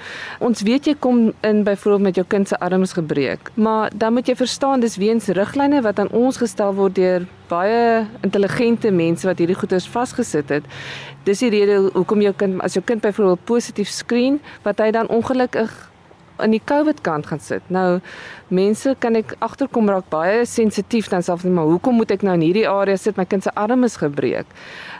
Ons 0.44 0.64
weet 0.66 0.86
jy 0.90 0.94
kom 0.98 1.32
in 1.46 1.64
byvoorbeeld 1.64 2.06
met 2.08 2.20
jou 2.20 2.26
kind 2.28 2.48
se 2.48 2.58
arms 2.64 2.92
gebreek, 2.98 3.50
maar 3.54 3.90
dan 3.94 4.16
moet 4.16 4.28
jy 4.28 4.36
verstaan 4.38 4.80
dis 4.80 4.96
weens 4.96 5.28
riglyne 5.28 5.82
wat 5.82 5.98
aan 5.98 6.12
ons 6.12 6.40
gestel 6.40 6.74
word 6.74 6.96
deur 6.98 7.26
baie 7.48 8.06
intelligente 8.22 8.90
mense 8.92 9.26
wat 9.26 9.38
hierdie 9.40 9.56
goeders 9.56 9.88
vasgesit 9.88 10.50
het. 10.52 10.66
Dis 11.24 11.42
die 11.44 11.52
rede 11.52 11.80
hoekom 11.94 12.22
jou 12.24 12.34
kind 12.36 12.60
as 12.64 12.76
jou 12.76 12.84
kind 12.84 13.04
byvoorbeeld 13.04 13.44
positief 13.48 13.88
skreen 13.92 14.40
wat 14.64 14.80
hy 14.82 14.90
dan 14.94 15.08
ongelukkig 15.08 15.72
in 16.44 16.54
die 16.54 16.62
COVID 16.64 17.00
kant 17.06 17.26
gaan 17.26 17.40
sit. 17.40 17.62
Nou 17.72 18.00
mense 18.48 18.94
kan 19.02 19.18
ek 19.18 19.34
agterkom 19.44 19.90
raak 19.92 20.08
baie 20.12 20.44
sensitief 20.48 21.10
dan 21.12 21.22
selfs 21.22 21.44
net 21.44 21.52
maar 21.52 21.68
hoekom 21.68 21.98
moet 22.00 22.12
ek 22.14 22.24
nou 22.24 22.36
in 22.38 22.44
hierdie 22.46 22.68
area 22.68 22.96
sit 22.96 23.18
my 23.18 23.26
kind 23.28 23.44
se 23.44 23.52
arm 23.54 23.84
is 23.84 23.98
gebreek. 24.00 24.48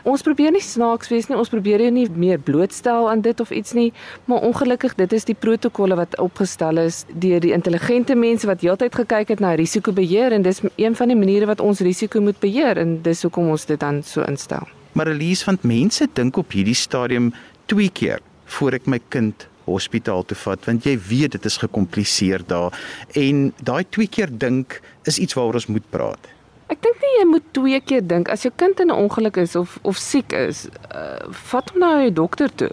Ons 0.07 0.23
probeer 0.25 0.53
nie 0.55 0.63
snaaks 0.63 1.09
wees 1.11 1.27
nie, 1.29 1.37
ons 1.37 1.51
probeer 1.51 1.81
jou 1.83 1.91
nie 1.93 2.05
meer 2.09 2.39
blootstel 2.39 3.09
aan 3.09 3.23
dit 3.25 3.39
of 3.39 3.51
iets 3.51 3.73
nie, 3.77 3.89
maar 4.29 4.45
ongelukkig 4.47 4.95
dit 4.99 5.13
is 5.17 5.27
die 5.27 5.35
protokolle 5.35 5.97
wat 5.99 6.17
opgestel 6.21 6.81
is 6.85 7.03
deur 7.09 7.41
die 7.43 7.53
intelligente 7.55 8.15
mense 8.15 8.47
wat 8.47 8.63
heeltyd 8.65 8.95
gekyk 9.01 9.35
het 9.35 9.43
na 9.43 9.55
risikobeheer 9.59 10.35
en 10.35 10.45
dis 10.45 10.61
een 10.75 10.95
van 10.95 11.11
die 11.11 11.17
maniere 11.19 11.49
wat 11.49 11.63
ons 11.63 11.83
risiko 11.85 12.21
moet 12.21 12.39
beheer 12.39 12.77
en 12.77 12.99
dis 13.03 13.23
hoekom 13.25 13.49
ons 13.55 13.65
dit 13.65 13.79
dan 13.79 14.03
so 14.03 14.25
instel. 14.29 14.67
Maar 14.93 15.11
Elise, 15.13 15.45
want 15.45 15.63
mense 15.63 16.07
dink 16.13 16.37
op 16.37 16.51
hierdie 16.51 16.77
stadium 16.77 17.33
twee 17.69 17.89
keer 17.89 18.23
voor 18.57 18.79
ek 18.79 18.87
my 18.89 18.99
kind 19.13 19.45
hospitaal 19.75 20.25
toe 20.25 20.37
vat 20.37 20.65
want 20.65 20.85
jy 20.85 20.97
weet 21.09 21.37
dit 21.37 21.45
is 21.45 21.57
gekompliseer 21.57 22.43
daar 22.47 22.75
en 23.13 23.53
daai 23.63 23.83
twee 23.89 24.07
keer 24.07 24.29
dink 24.31 24.81
is 25.05 25.19
iets 25.19 25.33
waaroor 25.33 25.61
ons 25.61 25.71
moet 25.71 25.89
praat. 25.89 26.29
Ek 26.69 26.83
dink 26.85 26.99
nie 27.01 27.15
jy 27.17 27.25
moet 27.25 27.45
twee 27.57 27.79
keer 27.81 28.03
dink 28.05 28.27
as 28.29 28.43
jou 28.45 28.51
kind 28.61 28.79
in 28.79 28.91
'n 28.91 29.01
ongeluk 29.05 29.37
is 29.41 29.55
of 29.55 29.79
of 29.81 29.97
siek 29.97 30.33
is, 30.33 30.67
uh, 30.93 31.17
vat 31.49 31.69
hom 31.69 31.79
na 31.79 32.01
jou 32.01 32.11
dokter 32.13 32.49
toe. 32.55 32.69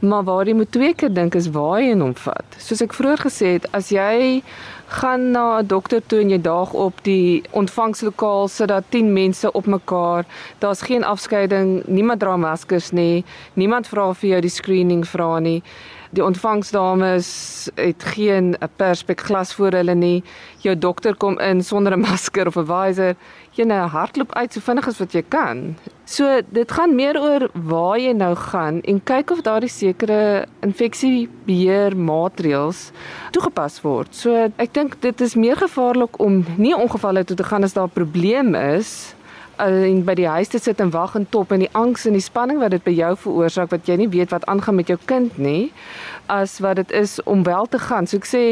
Maar 0.00 0.24
waar 0.24 0.46
jy 0.46 0.54
moet 0.54 0.72
twee 0.72 0.94
keer 0.94 1.12
dink 1.12 1.34
is 1.34 1.50
waar 1.50 1.80
jy 1.80 1.92
hom 1.92 2.14
vat. 2.14 2.56
Soos 2.58 2.80
ek 2.80 2.94
vroeër 2.94 3.20
gesê 3.20 3.52
het, 3.52 3.66
as 3.72 3.90
jy 3.90 4.42
gaan 4.88 5.30
na 5.30 5.60
'n 5.60 5.66
dokter 5.66 6.00
toe 6.06 6.20
en 6.20 6.30
jy 6.30 6.40
daag 6.40 6.72
op 6.72 6.94
die 7.02 7.42
ontvangslokaal 7.50 8.48
sit 8.48 8.68
daar 8.68 8.84
10 8.88 9.12
mense 9.12 9.52
op 9.52 9.66
mekaar. 9.66 10.24
Daar's 10.58 10.82
geen 10.82 11.04
afskeiding, 11.04 11.86
niemand 11.86 12.20
dra 12.20 12.36
maskers 12.36 12.90
nie. 12.90 13.24
Niemand 13.54 13.86
vra 13.86 14.14
vir 14.14 14.30
jou 14.30 14.40
die 14.40 14.50
screening 14.50 15.06
vra 15.06 15.38
nie. 15.38 15.62
Die 16.14 16.22
ontvangsdames 16.22 17.28
het 17.74 18.02
geen 18.14 18.54
'n 18.54 18.68
perspek 18.76 19.20
glas 19.20 19.54
voor 19.54 19.72
hulle 19.72 19.94
nie. 19.94 20.22
Jou 20.58 20.78
dokter 20.78 21.16
kom 21.16 21.38
in 21.38 21.62
sonder 21.62 21.92
'n 21.92 22.00
masker 22.00 22.46
of 22.46 22.56
'n 22.56 22.66
visor. 22.66 23.14
Jy 23.50 23.64
nou 23.64 23.88
hardloop 23.88 24.34
uit 24.34 24.52
so 24.52 24.60
vinnig 24.60 24.86
as 24.86 24.98
wat 24.98 25.12
jy 25.12 25.24
kan. 25.28 25.76
So 26.04 26.40
dit 26.48 26.72
gaan 26.72 26.94
meer 26.94 27.20
oor 27.20 27.50
waar 27.52 27.98
jy 27.98 28.12
nou 28.12 28.34
gaan 28.34 28.80
en 28.80 29.02
kyk 29.02 29.30
of 29.30 29.40
daar 29.40 29.60
die 29.60 29.68
sekere 29.68 30.46
infeksiebeheer 30.60 31.96
maatreëls 31.96 32.90
toegepas 33.30 33.80
word. 33.80 34.14
So 34.14 34.50
ek 34.56 34.72
dink 34.74 35.00
dit 35.00 35.20
is 35.20 35.34
meer 35.34 35.56
gevaarlik 35.56 36.18
om 36.18 36.44
nie 36.56 36.76
ongevalle 36.76 37.24
toe 37.24 37.36
te 37.36 37.44
gaan 37.44 37.62
as 37.62 37.72
daar 37.72 37.86
'n 37.86 37.90
probleem 37.90 38.54
is 38.54 39.14
en 39.58 40.04
by 40.04 40.14
die 40.18 40.28
huis 40.28 40.48
te 40.48 40.58
sit 40.58 40.80
en 40.80 40.90
wag 40.94 41.14
en 41.18 41.26
top 41.30 41.52
en 41.52 41.64
die 41.64 41.72
angs 41.72 42.06
en 42.06 42.16
die 42.16 42.24
spanning 42.24 42.58
wat 42.62 42.74
dit 42.74 42.84
by 42.84 42.94
jou 42.94 43.12
veroorsaak 43.26 43.70
wat 43.74 43.88
jy 43.88 43.96
nie 44.00 44.10
weet 44.12 44.32
wat 44.34 44.46
aangaan 44.50 44.80
met 44.80 44.92
jou 44.92 44.98
kind 45.06 45.38
nie 45.38 45.72
as 46.32 46.58
wat 46.64 46.76
dit 46.76 46.90
is 46.92 47.18
om 47.24 47.42
wel 47.44 47.66
te 47.66 47.78
gaan. 47.78 48.06
So 48.06 48.16
ek 48.16 48.28
sê 48.28 48.44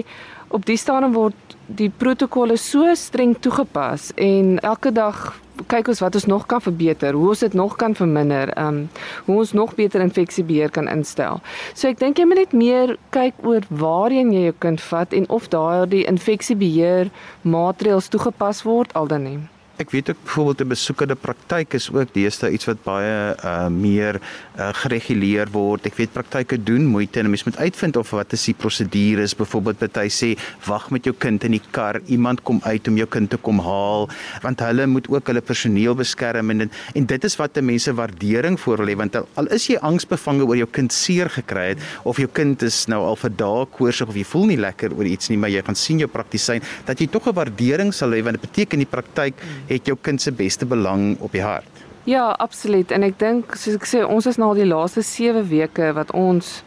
op 0.53 0.67
die 0.69 0.77
stadium 0.77 1.15
word 1.17 1.57
die 1.67 1.89
protokolle 1.89 2.59
so 2.61 2.93
streng 2.99 3.35
toegepas 3.41 4.11
en 4.21 4.59
elke 4.61 4.93
dag 4.93 5.31
kyk 5.71 5.89
ons 5.93 6.01
wat 6.03 6.17
ons 6.19 6.27
nog 6.27 6.45
kan 6.51 6.61
verbeter, 6.65 7.15
hoe 7.15 7.29
ons 7.33 7.45
dit 7.45 7.55
nog 7.55 7.77
kan 7.81 7.95
verminder, 7.95 8.51
ehm 8.57 8.83
um, 8.83 8.89
hoe 9.29 9.39
ons 9.45 9.53
nog 9.53 9.75
beter 9.79 10.01
infeksiebeheer 10.01 10.71
kan 10.71 10.89
instel. 10.89 11.41
So 11.75 11.89
ek 11.89 12.01
dink 12.01 12.19
jy 12.19 12.27
moet 12.27 12.43
net 12.43 12.53
meer 12.53 12.97
kyk 13.15 13.41
oor 13.47 13.65
waarheen 13.69 14.33
jy 14.35 14.47
jou 14.49 14.55
kind 14.67 14.85
vat 14.91 15.13
en 15.13 15.29
of 15.29 15.49
daardie 15.53 16.05
infeksiebeheer 16.09 17.13
maatreëls 17.43 18.09
toegepas 18.13 18.65
word 18.69 18.95
al 18.99 19.07
dan 19.13 19.29
nie. 19.29 19.41
Ek 19.81 19.91
weet 19.91 20.11
ook 20.11 20.17
byvoorbeeld 20.25 20.61
'n 20.61 20.69
besoekende 20.69 21.15
praktyk 21.15 21.73
is 21.75 21.93
ook 21.93 22.13
deesdae 22.13 22.51
iets 22.51 22.65
wat 22.65 22.83
baie 22.85 23.37
uh 23.45 23.69
meer 23.69 24.21
uh 24.59 24.69
gereguleer 24.73 25.49
word. 25.51 25.87
Ek 25.87 25.97
weet 25.97 26.13
praktyke 26.13 26.63
doen 26.63 26.85
moeite 26.85 27.21
en 27.21 27.31
mens 27.31 27.45
moet 27.45 27.57
uitvind 27.57 27.97
of 27.97 28.11
wat 28.11 28.33
is 28.33 28.45
die 28.45 28.55
prosedures. 28.55 29.35
Byvoorbeeld 29.35 29.79
party 29.79 30.09
sê 30.09 30.39
wag 30.67 30.91
met 30.91 31.05
jou 31.05 31.15
kind 31.19 31.45
in 31.45 31.51
die 31.51 31.63
kar, 31.71 32.01
iemand 32.07 32.43
kom 32.43 32.61
uit 32.63 32.89
om 32.89 32.97
jou 32.97 33.07
kind 33.09 33.31
te 33.31 33.37
kom 33.37 33.59
haal 33.59 34.09
want 34.43 34.61
hulle 34.61 34.87
moet 34.87 35.09
ook 35.09 35.27
hulle 35.27 35.41
personeel 35.41 35.95
beskerm 35.95 36.51
en 36.51 36.71
en 36.95 37.07
dit 37.07 37.25
is 37.25 37.37
wat 37.37 37.61
mense 37.61 37.95
waardering 37.95 38.61
vir 38.61 38.79
hulle 38.79 38.97
want 38.97 39.17
al 39.17 39.47
is 39.47 39.67
jy 39.67 39.77
angsbevange 39.77 40.45
oor 40.45 40.57
jou 40.57 40.69
kind 40.71 40.93
seer 40.93 41.29
gekry 41.29 41.67
het 41.73 41.79
of 42.05 42.17
jou 42.17 42.29
kind 42.29 42.63
is 42.63 42.87
nou 42.87 43.01
al 43.07 43.17
vir 43.17 43.31
dae 43.31 43.67
koorsig 43.77 44.09
of 44.09 44.17
jy 44.17 44.25
voel 44.25 44.47
nie 44.47 44.57
lekker 44.57 44.93
oor 44.93 45.07
iets 45.07 45.29
nie, 45.29 45.39
maar 45.39 45.51
jy 45.51 45.63
gaan 45.63 45.79
sien 45.79 45.99
jou 45.99 46.09
praktisyn 46.09 46.63
dat 46.87 47.01
jy 47.01 47.07
tog 47.07 47.27
'n 47.27 47.35
waardering 47.35 47.95
sal 47.95 48.11
hê 48.11 48.23
want 48.23 48.41
dit 48.41 48.51
beteken 48.51 48.79
die 48.79 48.87
praktyk 48.87 49.35
het 49.73 49.89
jou 49.89 49.97
kind 50.01 50.21
se 50.23 50.33
beste 50.33 50.67
belang 50.69 51.17
op 51.21 51.33
die 51.33 51.43
hart. 51.43 51.83
Ja, 52.05 52.31
absoluut. 52.43 52.91
En 52.91 53.05
ek 53.07 53.19
dink 53.21 53.55
soos 53.55 53.79
ek 53.79 53.87
sê, 53.87 54.03
ons 54.03 54.27
is 54.27 54.39
nou 54.41 54.51
al 54.51 54.59
die 54.59 54.67
laaste 54.67 55.05
7 55.07 55.45
weke 55.51 55.93
wat 55.95 56.11
ons 56.19 56.61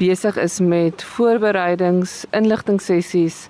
besig 0.00 0.36
is 0.40 0.60
met 0.62 1.02
voorbereidings, 1.16 2.22
inligtingsessies. 2.36 3.48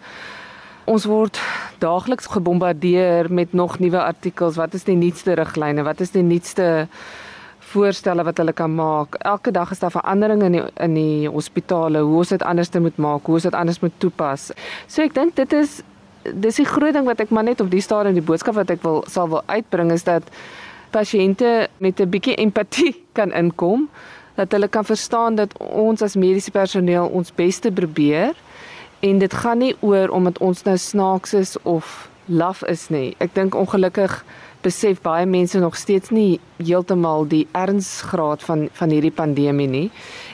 Ons 0.90 1.04
word 1.06 1.38
daagliks 1.82 2.30
gebombardeer 2.32 3.28
met 3.30 3.52
nog 3.52 3.78
nuwe 3.78 4.00
artikels. 4.00 4.58
Wat 4.58 4.74
is 4.74 4.88
die 4.88 4.96
nuutste 4.98 5.36
riglyne? 5.38 5.84
Wat 5.86 6.00
is 6.00 6.14
die 6.16 6.24
nuutste 6.24 6.88
voorstelle 7.70 8.24
wat 8.26 8.40
hulle 8.40 8.56
kan 8.56 8.72
maak? 8.74 9.20
Elke 9.20 9.52
dag 9.54 9.70
is 9.70 9.84
daar 9.84 9.94
veranderinge 9.94 10.48
in 10.48 10.56
die 10.56 10.64
in 10.88 10.96
die 10.96 11.28
hospitale. 11.28 12.02
Hoe 12.02 12.24
ons 12.24 12.32
dit 12.34 12.42
anders 12.42 12.72
moet 12.80 12.96
maak, 12.96 13.28
hoe 13.28 13.38
ons 13.38 13.46
dit 13.46 13.60
anders 13.60 13.80
moet 13.84 14.00
toepas. 14.02 14.50
So 14.88 15.04
ek 15.04 15.14
dink 15.14 15.36
dit 15.36 15.52
is 15.60 15.82
dis 16.22 16.60
die 16.60 16.68
groot 16.68 16.94
ding 16.94 17.06
wat 17.08 17.20
ek 17.20 17.30
maar 17.30 17.44
net 17.44 17.60
op 17.60 17.70
die 17.70 17.80
stadium 17.84 18.14
die 18.14 18.24
boodskap 18.24 18.54
wat 18.54 18.70
ek 18.70 18.82
wil 18.82 19.04
sal 19.08 19.28
wil 19.28 19.42
uitbring 19.46 19.92
is 19.92 20.04
dat 20.04 20.22
pasiënte 20.90 21.68
met 21.78 22.00
'n 22.00 22.10
bietjie 22.10 22.36
empatie 22.36 22.94
kan 23.18 23.32
inkom 23.32 23.88
dat 24.34 24.52
hulle 24.52 24.68
kan 24.68 24.84
verstaan 24.84 25.34
dat 25.34 25.52
ons 25.58 26.02
as 26.02 26.16
mediese 26.16 26.50
personeel 26.50 27.06
ons 27.06 27.32
bes 27.34 27.58
te 27.58 27.72
probeer 27.72 28.34
en 29.00 29.18
dit 29.18 29.34
gaan 29.34 29.58
nie 29.58 29.74
oor 29.80 30.08
omdat 30.08 30.38
ons 30.38 30.62
nou 30.62 30.76
snaaks 30.76 31.34
is 31.34 31.56
of 31.62 32.08
laf 32.24 32.62
is 32.62 32.88
nie. 32.88 33.14
Ek 33.18 33.34
dink 33.34 33.54
ongelukkig 33.54 34.24
besef 34.62 35.00
baie 35.00 35.26
mense 35.26 35.58
nog 35.58 35.76
steeds 35.76 36.10
nie 36.10 36.40
heeltemal 36.60 37.24
die 37.28 37.46
ernsgraad 37.56 38.42
van 38.44 38.68
van 38.76 38.92
hierdie 38.92 39.14
pandemie 39.14 39.68
nie 39.68 39.88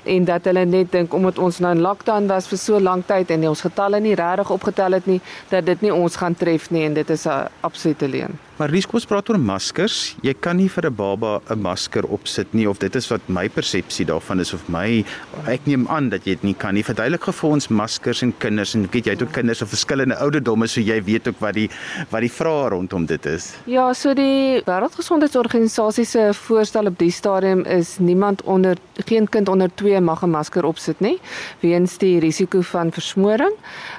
en 0.06 0.24
dat 0.24 0.44
hulle 0.44 0.64
net 0.64 0.92
dink 0.92 1.14
omdat 1.14 1.38
ons 1.38 1.58
nou 1.58 1.74
in 1.76 1.84
lockdown 1.84 2.26
was 2.30 2.48
vir 2.50 2.58
so 2.58 2.80
lank 2.80 3.06
tyd 3.06 3.30
en 3.30 3.48
ons 3.48 3.66
getalle 3.68 4.00
nie 4.00 4.14
regtig 4.14 4.50
opgetel 4.50 4.98
het 4.98 5.06
nie 5.06 5.20
dat 5.50 5.66
dit 5.66 5.86
nie 5.86 5.94
ons 5.94 6.16
gaan 6.16 6.34
tref 6.34 6.70
nie 6.70 6.84
en 6.86 6.94
dit 6.94 7.10
is 7.10 7.26
'n 7.26 7.48
absolute 7.60 8.08
leuen. 8.08 8.38
Maar 8.56 8.72
ons 8.72 9.04
praat 9.04 9.28
oor 9.28 9.36
maskers. 9.36 10.14
Jy 10.24 10.32
kan 10.40 10.56
nie 10.56 10.70
vir 10.72 10.86
'n 10.86 10.94
baba 10.96 11.42
'n 11.50 11.60
masker 11.60 12.04
opsit 12.08 12.54
nie 12.54 12.66
of 12.66 12.78
dit 12.78 12.94
is 12.96 13.10
wat 13.10 13.20
my 13.28 13.48
persepsie 13.48 14.06
daarvan 14.06 14.40
is 14.40 14.54
of 14.54 14.68
my 14.68 15.04
ek 15.46 15.66
neem 15.66 15.86
aan 15.88 16.08
dat 16.08 16.24
jy 16.24 16.32
dit 16.32 16.42
nie 16.42 16.54
kan 16.54 16.74
nie. 16.74 16.82
Verduidelik 16.82 17.22
gou 17.22 17.32
vir 17.32 17.50
ons 17.50 17.68
maskers 17.68 18.22
en 18.22 18.32
kinders 18.38 18.74
en 18.74 18.88
weet 18.90 19.04
jy 19.04 19.12
het 19.12 19.22
ook 19.22 19.32
kinders 19.32 19.58
van 19.58 19.68
verskillende 19.68 20.16
ouderdomme 20.16 20.66
so 20.66 20.80
jy 20.80 21.02
weet 21.04 21.28
ook 21.28 21.38
wat 21.40 21.54
die 21.54 21.68
wat 22.10 22.20
die 22.20 22.30
vrae 22.30 22.70
rondom 22.70 23.06
dit 23.06 23.26
is. 23.26 23.54
Ja, 23.66 23.92
so 23.92 24.14
die 24.14 24.62
Wêreldgesondheidsorganisasie 24.64 26.04
se 26.04 26.30
voorstel 26.32 26.86
op 26.86 26.98
die 26.98 27.10
stadium 27.10 27.64
is 27.64 27.98
niemand 27.98 28.42
onder 28.42 28.76
geen 29.04 29.28
kind 29.28 29.48
onder 29.48 29.68
2 29.74 29.95
mag 30.00 30.22
'n 30.22 30.30
masker 30.30 30.64
opsit 30.64 31.00
nie 31.00 31.18
weens 31.60 31.98
die 31.98 32.18
risiko 32.18 32.60
van 32.60 32.92
versmoring. 32.92 33.54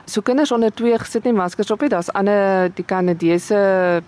So 0.05 0.21
kinders 0.21 0.51
onder 0.51 0.73
2 0.73 0.97
sit 1.03 1.23
nie 1.23 1.33
maskers 1.33 1.71
op 1.71 1.81
nie. 1.81 1.89
Daar's 1.89 2.11
ander 2.13 2.71
die 2.73 2.85
Kanadese 2.85 4.01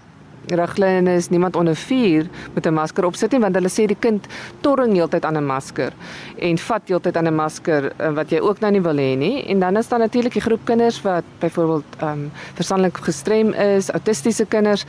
riglyne 0.51 1.15
is 1.15 1.29
niemand 1.29 1.55
onder 1.55 1.75
4 1.75 2.29
met 2.53 2.65
'n 2.65 2.73
masker 2.73 3.05
opsit 3.05 3.31
nie 3.31 3.39
want 3.39 3.55
hulle 3.55 3.69
sê 3.69 3.85
die 3.87 3.99
kind 3.99 4.27
torring 4.61 4.93
heeltyd 4.93 5.25
aan 5.25 5.37
'n 5.37 5.45
masker 5.45 5.93
en 6.37 6.57
vat 6.57 6.81
heeltyd 6.87 7.17
aan 7.17 7.27
'n 7.27 7.35
masker 7.35 7.91
eh, 7.97 8.11
wat 8.11 8.29
jy 8.29 8.39
ook 8.39 8.59
nou 8.59 8.71
nie 8.71 8.81
wil 8.81 8.97
hê 8.97 9.17
nie 9.17 9.45
en 9.47 9.59
dan 9.59 9.77
is 9.77 9.87
daar 9.87 9.99
natuurlik 9.99 10.33
die 10.33 10.41
groep 10.41 10.65
kinders 10.65 11.01
wat 11.01 11.23
byvoorbeeld 11.39 11.85
ehm 11.99 12.09
um, 12.11 12.31
verstandelik 12.53 12.97
gestrem 12.97 13.53
is, 13.53 13.89
autistiese 13.89 14.45
kinders 14.45 14.85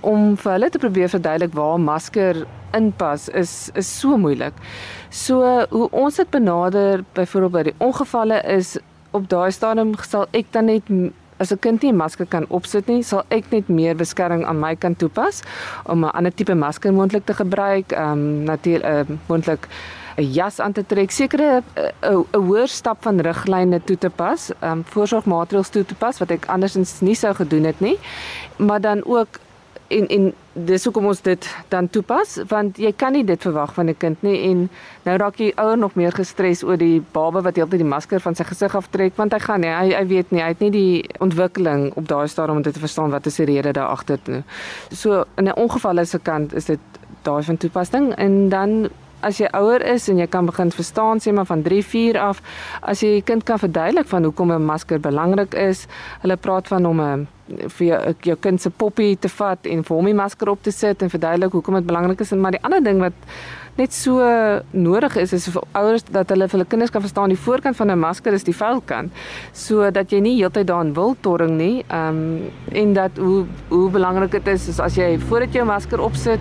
om 0.00 0.36
vir 0.36 0.52
hulle 0.52 0.70
te 0.70 0.78
probeer 0.78 1.08
verduidelik 1.08 1.54
waar 1.54 1.78
'n 1.78 1.84
masker 1.84 2.46
inpas 2.72 3.28
is 3.28 3.70
is 3.74 4.00
so 4.00 4.16
moeilik. 4.16 4.54
So 5.10 5.66
hoe 5.70 5.88
ons 5.90 6.16
dit 6.16 6.30
benader 6.30 7.04
byvoorbeeld 7.12 7.52
by 7.52 7.62
die 7.62 7.74
ongevalle 7.78 8.42
is 8.42 8.76
op 9.10 9.28
daai 9.28 9.50
stadium 9.50 9.94
sal 10.04 10.26
ek 10.32 10.52
dan 10.52 10.64
net 10.64 10.90
as 11.38 11.52
'n 11.52 11.58
kind 11.58 11.82
nie 11.82 11.92
'n 11.92 11.96
masker 11.96 12.26
kan 12.26 12.44
opsit 12.48 12.86
nie, 12.86 13.02
sal 13.02 13.24
ek 13.28 13.50
net 13.50 13.68
meer 13.68 13.94
beskerming 13.96 14.44
aan 14.44 14.60
my 14.60 14.74
kant 14.76 14.98
toepas 14.98 15.42
om 15.86 16.04
'n 16.04 16.10
ander 16.10 16.34
tipe 16.34 16.54
masker 16.54 16.92
moontlik 16.92 17.24
te 17.24 17.34
gebruik, 17.34 17.92
ehm 17.92 18.12
um, 18.12 18.42
natuurlik 18.44 18.84
uh, 18.84 19.16
moontlik 19.28 19.68
'n 20.18 20.32
jas 20.32 20.60
aan 20.60 20.72
te 20.72 20.86
trek, 20.86 21.10
sekere 21.10 21.62
'n 22.02 22.24
hoër 22.32 22.68
stap 22.68 23.02
van 23.02 23.20
riglyne 23.20 23.80
toe 23.84 23.98
te 23.98 24.10
pas, 24.10 24.50
ehm 24.60 24.70
um, 24.70 24.84
voorsorgmaatreëls 24.84 25.68
toe 25.68 25.84
te 25.84 25.94
pas 25.94 26.18
wat 26.18 26.30
ek 26.30 26.46
andersins 26.46 27.00
nie 27.00 27.14
sou 27.14 27.34
gedoen 27.34 27.64
het 27.64 27.80
nie, 27.80 27.98
maar 28.56 28.80
dan 28.80 29.04
ook 29.04 29.28
en 29.88 30.06
en 30.08 30.32
dis 30.68 30.84
hoekom 30.84 31.06
ons 31.06 31.20
dit 31.24 31.48
dan 31.72 31.88
toepas 31.88 32.34
want 32.50 32.78
jy 32.82 32.90
kan 32.96 33.14
nie 33.16 33.24
dit 33.24 33.42
verwag 33.46 33.72
van 33.74 33.88
'n 33.88 33.96
kind 33.96 34.22
nie 34.22 34.50
en 34.50 34.68
nou 35.04 35.16
raak 35.16 35.36
die 35.36 35.52
ouer 35.56 35.78
nog 35.78 35.94
meer 35.94 36.12
gestres 36.12 36.62
oor 36.62 36.76
die 36.76 37.02
baba 37.12 37.40
wat 37.40 37.56
heeltyd 37.56 37.80
die 37.80 37.88
masker 37.94 38.20
van 38.20 38.34
sy 38.34 38.44
gesig 38.44 38.76
aftrek 38.76 39.16
want 39.16 39.32
hy 39.32 39.38
gaan 39.38 39.60
nie 39.60 39.70
hy 39.70 39.94
hy 39.94 40.06
weet 40.06 40.30
nie 40.30 40.42
hy 40.42 40.48
het 40.48 40.60
nie 40.60 40.70
die 40.70 41.04
ontwikkeling 41.18 41.92
op 41.96 42.08
daai 42.08 42.28
stadium 42.28 42.56
om 42.56 42.62
dit 42.62 42.74
te 42.74 42.80
verstaan 42.80 43.10
wat 43.10 43.26
is 43.26 43.36
die 43.36 43.46
rede 43.46 43.72
daar 43.72 43.88
agter 43.88 44.18
nie 44.26 44.42
so 44.90 45.24
in 45.36 45.48
'n 45.48 45.56
ongeval 45.56 45.98
is 45.98 46.10
se 46.10 46.18
kant 46.18 46.54
is 46.54 46.64
dit 46.64 46.80
daai 47.22 47.42
van 47.42 47.56
toepassing 47.56 48.14
en 48.14 48.48
dan 48.48 48.88
as 49.20 49.38
jy 49.38 49.48
ouer 49.52 49.82
is 49.82 50.08
en 50.08 50.18
jy 50.18 50.26
kan 50.26 50.46
begin 50.46 50.70
verstaan 50.70 51.18
sê 51.18 51.32
maar 51.32 51.46
van 51.46 51.62
3 51.62 51.82
4 51.84 52.18
af 52.18 52.42
as 52.82 53.00
jy 53.00 53.22
kind 53.22 53.44
kan 53.44 53.58
verduidelik 53.58 54.06
van 54.06 54.24
hoekom 54.24 54.52
'n 54.52 54.64
masker 54.64 55.00
belangrik 55.00 55.54
is 55.54 55.86
hulle 56.20 56.36
praat 56.36 56.68
van 56.68 56.86
om 56.86 57.00
'n 57.00 57.28
vir 57.48 57.86
jou, 57.86 58.00
jou 58.30 58.36
kind 58.40 58.60
se 58.60 58.70
poppie 58.70 59.16
te 59.20 59.30
vat 59.32 59.66
en 59.66 59.84
vir 59.84 59.96
hom 59.96 60.10
die 60.10 60.16
masker 60.16 60.50
op 60.52 60.62
te 60.62 60.72
sit 60.74 61.02
en 61.02 61.12
verduidelik 61.12 61.54
hoekom 61.56 61.78
dit 61.80 61.88
belangrik 61.88 62.20
is. 62.20 62.32
En 62.32 62.42
maar 62.44 62.56
die 62.56 62.64
ander 62.66 62.84
ding 62.84 63.00
wat 63.00 63.16
net 63.78 63.94
so 63.94 64.24
nodig 64.74 65.16
is 65.22 65.32
is 65.36 65.46
vir 65.54 65.62
ouers 65.78 66.04
dat 66.10 66.32
hulle 66.34 66.48
vir 66.48 66.58
hulle 66.58 66.68
kinders 66.72 66.92
kan 66.94 67.04
verstaan 67.04 67.32
die 67.32 67.38
voorkant 67.38 67.76
van 67.78 67.90
'n 67.90 67.98
masker 67.98 68.32
is 68.32 68.44
die 68.44 68.56
vuilkant. 68.56 69.12
Sodat 69.52 70.10
jy 70.10 70.20
nie 70.20 70.36
heeltyd 70.40 70.66
daarin 70.66 70.94
wil 70.94 71.16
torring 71.20 71.56
nie 71.56 71.84
um, 71.90 72.50
en 72.72 72.92
dat 72.92 73.16
hoe 73.16 73.46
hoe 73.68 73.90
belangrik 73.90 74.30
dit 74.30 74.46
is, 74.48 74.68
is 74.68 74.80
as 74.80 74.96
jy 74.96 75.18
voordat 75.18 75.52
jy 75.52 75.58
jou 75.62 75.66
masker 75.66 76.00
opsit 76.00 76.40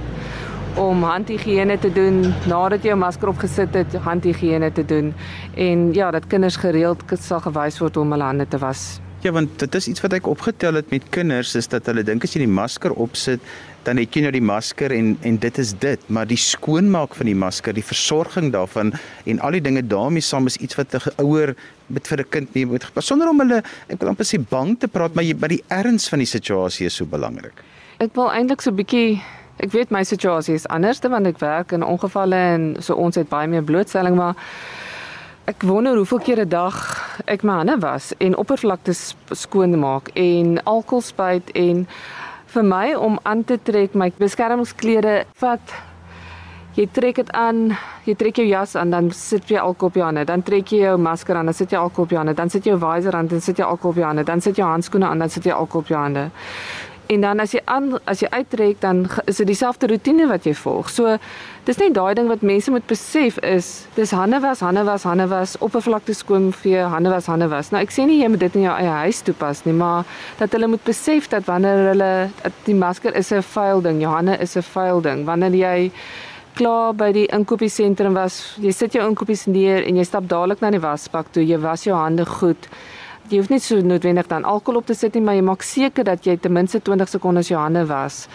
om 0.76 1.04
handhigiëne 1.04 1.80
te 1.80 1.90
doen. 1.94 2.34
Nadat 2.46 2.84
jy 2.84 2.90
jou 2.90 3.00
masker 3.00 3.30
opgesit 3.30 3.74
het, 3.74 3.94
handhigiëne 3.94 4.72
te 4.72 4.86
doen. 4.86 5.14
En 5.56 5.94
ja, 5.94 6.12
dat 6.12 6.28
kinders 6.28 6.56
gereeld 6.56 7.04
sal 7.20 7.40
gewys 7.40 7.80
word 7.80 7.98
om 7.98 8.12
hulle 8.12 8.24
hande 8.24 8.48
te 8.48 8.58
was 8.58 9.07
Ja, 9.28 9.34
want 9.36 9.58
dit 9.60 9.76
is 9.76 9.90
iets 9.92 10.00
wat 10.00 10.14
ek 10.16 10.28
opgetel 10.32 10.78
het 10.80 10.92
met 10.94 11.04
kinders 11.12 11.50
is 11.60 11.68
dat 11.68 11.90
hulle 11.90 12.00
dink 12.08 12.24
as 12.24 12.32
jy 12.32 12.46
die 12.46 12.54
masker 12.58 12.94
opsit, 12.96 13.42
dan 13.84 14.00
het 14.00 14.16
jy 14.16 14.22
nou 14.24 14.30
die 14.32 14.44
masker 14.46 14.94
en 14.96 15.10
en 15.28 15.40
dit 15.44 15.60
is 15.60 15.74
dit, 15.82 16.06
maar 16.16 16.30
die 16.30 16.40
skoonmaak 16.40 17.18
van 17.18 17.28
die 17.28 17.36
masker, 17.36 17.76
die 17.76 17.84
versorging 17.84 18.54
daarvan 18.56 18.94
en 19.28 19.42
al 19.44 19.58
die 19.58 19.64
dinge 19.66 19.84
daarmee 19.84 20.24
saam 20.24 20.48
is 20.48 20.56
iets 20.64 20.80
wat 20.80 20.96
'n 20.96 21.12
ouer 21.26 21.56
met 21.92 22.08
vir 22.08 22.24
'n 22.24 22.30
kind 22.30 22.56
nie 22.56 22.66
moet 22.66 22.88
gepas 22.88 23.08
sonder 23.12 23.28
om 23.28 23.40
hulle 23.44 23.60
ek 23.90 24.00
wil 24.00 24.10
amper 24.10 24.26
sê 24.26 24.40
bang 24.40 24.80
te 24.80 24.88
praat, 24.88 25.14
maar 25.14 25.26
jy 25.28 25.36
by 25.36 25.48
die 25.48 25.64
erns 25.68 26.08
van 26.08 26.20
die 26.20 26.32
situasie 26.38 26.86
is 26.86 26.96
so 26.96 27.06
belangrik. 27.06 27.64
Ek 28.00 28.16
wil 28.16 28.32
eintlik 28.32 28.62
so 28.62 28.72
'n 28.72 28.76
bietjie 28.76 29.22
ek 29.60 29.72
weet 29.72 29.92
my 29.92 30.04
situasie 30.04 30.56
is 30.56 30.68
anders 30.68 31.02
want 31.02 31.28
ek 31.28 31.40
werk 31.40 31.74
in 31.74 31.84
ongevalle 31.84 32.36
en 32.56 32.78
so 32.80 32.96
ons 32.96 33.16
het 33.16 33.28
baie 33.28 33.48
meer 33.48 33.64
blootstelling 33.64 34.16
maar 34.16 34.36
Ek 35.48 35.62
wonder 35.64 35.96
hoeveel 35.96 36.20
keer 36.20 36.40
'n 36.44 36.50
dag 36.50 36.76
ek 37.26 37.44
my 37.44 37.54
hande 37.54 37.78
was 37.80 38.12
en 38.18 38.36
oppervlaktes 38.36 39.16
skoon 39.32 39.80
maak 39.80 40.10
en 40.14 40.64
alkohol 40.64 41.02
spuit 41.02 41.52
en 41.52 41.88
vir 42.46 42.64
my 42.64 42.94
om 42.96 43.20
aan 43.24 43.44
te 43.44 43.58
trek 43.64 43.94
my 43.94 44.12
beskermingsklere 44.18 45.24
vat. 45.40 45.74
Jy 46.76 46.88
trek 46.92 47.16
dit 47.16 47.32
aan, 47.32 47.78
jy 48.04 48.16
trek 48.16 48.36
jou 48.36 48.48
jas 48.48 48.76
aan, 48.76 48.90
dan 48.90 49.12
sit 49.12 49.48
jy 49.50 49.58
alkohol 49.58 49.88
op 49.88 49.94
jou 49.94 50.04
hande, 50.04 50.26
dan 50.26 50.44
trek 50.44 50.68
jy 50.68 50.80
jou 50.80 50.98
masker 50.98 51.36
aan, 51.36 51.46
dan 51.46 51.54
sit 51.54 51.72
jy 51.72 51.78
alkohol 51.78 52.04
op 52.04 52.10
jou 52.10 52.18
hande, 52.18 52.34
dan 52.34 52.50
sit 52.50 52.64
jy 52.66 52.72
jou 52.72 52.80
visor 52.80 53.16
aan, 53.16 53.28
dan 53.28 53.42
sit 53.42 53.58
jy 53.58 53.64
alkohol 53.64 53.90
op 53.90 53.96
jou 53.96 54.06
hande, 54.06 54.24
dan 54.24 54.42
sit 54.42 54.58
jy 54.58 54.64
handskoene 54.64 55.06
aan, 55.06 55.20
dan 55.20 55.30
sit 55.30 55.44
jy 55.44 55.52
alkohol 55.52 55.82
op 55.82 55.88
jou 55.88 56.00
hande. 56.00 56.30
En 57.08 57.22
dan 57.22 57.40
as 57.40 57.54
jy 57.56 57.62
aan 57.72 57.94
as 58.04 58.20
jy 58.20 58.28
uittrek 58.34 58.82
dan 58.84 59.06
is 59.26 59.40
dit 59.40 59.48
dieselfde 59.48 59.88
roetine 59.88 60.28
wat 60.28 60.44
jy 60.44 60.52
volg. 60.60 60.90
So 60.92 61.16
dis 61.68 61.80
net 61.80 61.94
daai 61.96 62.14
ding 62.20 62.28
wat 62.28 62.44
mense 62.44 62.72
moet 62.72 62.86
besef 62.90 63.38
is 63.48 63.88
dis 63.96 64.12
hande 64.12 64.42
was, 64.44 64.60
hande 64.60 64.84
was, 64.88 65.06
hande 65.08 65.28
was, 65.32 65.56
oppervlakte 65.64 66.16
skoon 66.16 66.50
vir 66.64 66.88
hande 66.92 67.12
was, 67.14 67.30
hande 67.32 67.48
was. 67.52 67.72
Nou 67.72 67.80
ek 67.84 67.96
sê 67.96 68.08
nie 68.08 68.20
jy 68.20 68.32
moet 68.34 68.44
dit 68.44 68.58
in 68.60 68.68
jou 68.68 68.76
eie 68.76 68.96
huis 69.06 69.22
toepas 69.24 69.64
nie, 69.68 69.76
maar 69.76 70.04
dat 70.42 70.52
hulle 70.56 70.68
moet 70.74 70.84
besef 70.88 71.30
dat 71.32 71.48
wanneer 71.48 71.94
hulle 71.94 72.12
die 72.68 72.76
masker 72.76 73.16
is 73.16 73.32
'n 73.32 73.42
vuil 73.42 73.82
ding, 73.82 74.02
jou 74.02 74.12
hande 74.12 74.36
is 74.42 74.58
'n 74.58 74.68
vuil 74.74 75.02
ding. 75.02 75.26
Wanneer 75.26 75.56
jy 75.56 75.92
klaar 76.56 76.94
by 76.94 77.12
die 77.12 77.28
inkopiesentrum 77.28 78.14
was, 78.14 78.58
jy 78.60 78.72
sit 78.72 78.94
jou 78.94 79.08
inkopies 79.08 79.46
neer 79.46 79.86
en 79.88 79.96
jy 79.96 80.04
stap 80.04 80.28
dadelik 80.28 80.62
na 80.62 80.72
die 80.72 80.82
wasbak 80.82 81.32
toe, 81.32 81.44
jy 81.44 81.58
was 81.58 81.84
jou 81.84 81.96
hande 81.96 82.26
goed 82.26 82.68
jy 83.30 83.42
hoef 83.42 83.50
nie 83.50 83.60
so 83.60 83.82
noodwendig 83.82 84.28
dan 84.28 84.44
alkohol 84.44 84.80
op 84.82 84.86
te 84.86 84.96
sit 84.96 85.14
nie, 85.14 85.24
maar 85.24 85.36
jy 85.36 85.42
maak 85.42 85.66
seker 85.66 86.04
dat 86.04 86.26
jy 86.26 86.38
ten 86.38 86.54
minste 86.54 86.80
20 86.80 87.10
sekondes 87.10 87.52
jou 87.52 87.60
hande 87.60 87.86
was 87.86 88.28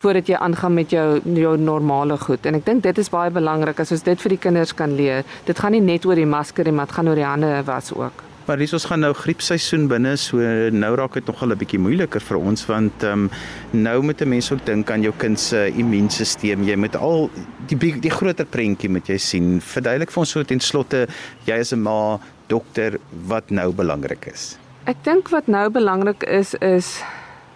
voordat 0.00 0.30
jy 0.30 0.38
aangaan 0.40 0.74
met 0.74 0.90
jou 0.90 1.20
jou 1.36 1.56
normale 1.60 2.16
goed. 2.16 2.46
En 2.48 2.56
ek 2.56 2.64
dink 2.64 2.82
dit 2.82 2.98
is 2.98 3.12
baie 3.12 3.30
belangrik 3.30 3.82
as 3.84 3.92
ons 3.92 4.02
dit 4.02 4.22
vir 4.24 4.32
die 4.32 4.40
kinders 4.40 4.72
kan 4.72 4.96
leer. 4.96 5.28
Dit 5.44 5.60
gaan 5.60 5.76
nie 5.76 5.84
net 5.84 6.08
oor 6.08 6.16
die 6.16 6.28
masker 6.28 6.64
nie, 6.64 6.72
maar 6.72 6.88
dit 6.88 6.96
gaan 6.96 7.12
oor 7.12 7.20
die 7.20 7.28
hande 7.28 7.52
was 7.68 7.92
ook. 7.92 8.24
Maar 8.48 8.58
dis 8.58 8.72
ons 8.74 8.84
gaan 8.88 9.04
nou 9.04 9.12
griepseisoen 9.14 9.84
binne, 9.86 10.16
so 10.18 10.40
nou 10.74 10.88
raak 10.98 11.14
dit 11.20 11.26
nogal 11.28 11.52
'n 11.52 11.58
bietjie 11.60 11.78
moeiliker 11.78 12.20
vir 12.20 12.38
ons 12.38 12.66
want 12.66 13.04
ehm 13.04 13.28
um, 13.28 13.30
nou 13.70 14.02
moet 14.02 14.20
'n 14.22 14.28
mens 14.28 14.50
ook 14.52 14.64
dink 14.64 14.90
aan 14.90 15.02
jou 15.02 15.12
kind 15.16 15.40
se 15.40 15.70
immuunstelsel. 15.76 16.64
Jy 16.64 16.76
moet 16.76 16.96
al 16.96 17.30
die 17.68 18.00
die 18.00 18.10
groter 18.10 18.46
prentjie 18.46 18.90
moet 18.90 19.06
jy 19.06 19.18
sien. 19.18 19.60
Verduidelik 19.60 20.10
vir 20.10 20.20
ons 20.20 20.30
so 20.30 20.42
ten 20.42 20.60
slotte, 20.60 21.06
jy 21.44 21.58
is 21.60 21.72
'n 21.72 21.82
ma, 21.82 22.18
dokter 22.50 22.98
wat 23.30 23.50
nou 23.54 23.70
belangrik 23.76 24.26
is? 24.32 24.56
Ek 24.90 24.98
dink 25.06 25.30
wat 25.34 25.46
nou 25.46 25.68
belangrik 25.70 26.24
is 26.26 26.54
is 26.64 26.98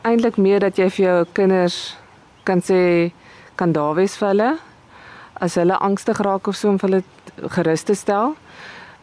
eintlik 0.04 0.36
meer 0.36 0.60
dat 0.60 0.78
jy 0.78 0.88
vir 0.92 1.04
jou 1.04 1.18
kinders 1.36 1.96
kan 2.44 2.60
sê 2.62 3.10
kan 3.56 3.72
daar 3.72 3.96
wees 3.98 4.16
vir 4.20 4.28
hulle 4.32 4.52
as 5.42 5.56
hulle 5.58 5.78
angstig 5.82 6.20
raak 6.22 6.48
of 6.48 6.56
so 6.56 6.70
om 6.70 6.78
hulle 6.82 7.02
gerus 7.56 7.82
te 7.82 7.94
stel. 7.98 8.36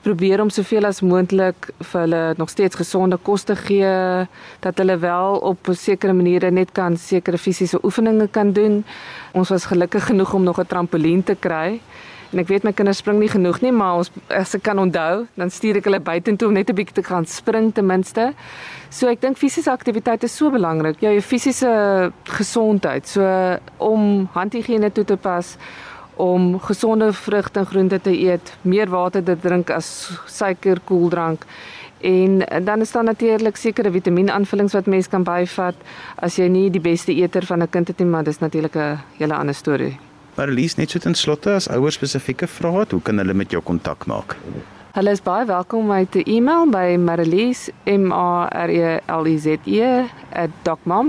Probeer 0.01 0.41
om 0.41 0.49
soveel 0.49 0.87
as 0.87 1.01
moontlik 1.05 1.67
vir 1.79 1.99
hulle 1.99 2.21
nog 2.39 2.49
steeds 2.49 2.79
gesonde 2.79 3.19
kos 3.21 3.43
te 3.45 3.55
gee 3.59 3.91
dat 4.63 4.79
hulle 4.81 4.97
wel 4.97 5.37
op 5.51 5.69
'n 5.69 5.75
sekere 5.75 6.13
maniere 6.13 6.51
net 6.51 6.71
kan 6.71 6.97
sekere 6.97 7.37
fisiese 7.37 7.83
oefeninge 7.83 8.27
kan 8.27 8.53
doen. 8.53 8.83
Ons 9.33 9.49
was 9.49 9.65
gelukkig 9.65 10.05
genoeg 10.05 10.33
om 10.33 10.43
nog 10.43 10.59
'n 10.59 10.65
trampolien 10.65 11.23
te 11.23 11.35
kry 11.35 11.81
En 12.31 12.39
ek 12.39 12.47
weet 12.47 12.63
my 12.63 12.71
kinders 12.71 13.01
spring 13.03 13.19
nie 13.19 13.29
genoeg 13.29 13.59
nie, 13.61 13.73
maar 13.75 13.97
ons 13.99 14.11
as 14.31 14.55
ek 14.55 14.63
kan 14.63 14.79
onthou, 14.79 15.25
dan 15.35 15.49
stuur 15.51 15.81
ek 15.81 15.89
hulle 15.89 15.99
buitentoe 15.99 16.47
om 16.47 16.53
net 16.53 16.69
'n 16.69 16.75
bietjie 16.75 16.95
te 17.01 17.03
gaan 17.03 17.25
spring 17.25 17.73
ten 17.73 17.85
minste. 17.85 18.33
So 18.89 19.07
ek 19.07 19.21
dink 19.21 19.37
fisiese 19.37 19.71
aktiwiteit 19.71 20.23
is 20.23 20.35
so 20.35 20.49
belangrik. 20.49 21.01
Jou 21.01 21.19
fisiese 21.21 22.11
gesondheid, 22.23 23.07
so 23.07 23.21
om 23.77 24.29
handhigiëne 24.33 24.91
toe 24.91 25.03
te 25.03 25.17
pas 25.17 25.57
om 26.15 26.59
gesonde 26.59 27.13
vrugte 27.13 27.59
en 27.59 27.65
groente 27.65 28.01
te 28.01 28.11
eet, 28.11 28.53
meer 28.61 28.89
water 28.89 29.23
te 29.23 29.35
drink 29.39 29.69
as 29.69 30.11
suiker, 30.27 30.79
koeldrank. 30.85 31.45
En 32.01 32.43
dan 32.63 32.81
is 32.81 32.91
daar 32.91 33.03
natuurlik 33.03 33.55
sekere 33.55 33.91
vitamienaanvullings 33.91 34.73
wat 34.73 34.85
mens 34.85 35.07
kan 35.07 35.23
byvat 35.23 35.75
as 36.15 36.35
jy 36.35 36.47
nie 36.47 36.69
die 36.69 36.81
beste 36.81 37.13
eter 37.13 37.45
van 37.45 37.61
'n 37.61 37.69
kind 37.69 37.87
het 37.87 37.99
nie, 37.99 38.07
maar 38.07 38.23
dis 38.23 38.39
natuurlik 38.39 38.75
'n 38.75 38.99
hele 39.17 39.35
ander 39.35 39.55
storie. 39.55 40.10
Marlies, 40.37 40.77
net 40.79 40.89
so 40.91 40.99
ten 40.99 41.15
slotte 41.15 41.51
as 41.51 41.67
ouers 41.67 41.97
spesifieke 41.99 42.47
vrae 42.47 42.79
het, 42.79 42.91
hoe 42.95 43.01
kan 43.03 43.17
hulle 43.19 43.33
met 43.35 43.51
jou 43.51 43.61
kontak 43.63 44.05
maak? 44.07 44.37
Hulle 44.95 45.11
is 45.15 45.21
baie 45.23 45.45
welkom 45.47 45.79
om 45.85 45.91
my 45.91 46.05
te 46.11 46.23
e-mail 46.27 46.65
by 46.71 46.97
marlies 46.99 47.69
m 47.87 48.11
a 48.15 48.47
r 48.51 48.71
e 48.71 48.99
l 49.07 49.27
i 49.27 49.37
z 49.39 49.55
e 49.67 50.07
@docmom.co.za. 50.67 51.05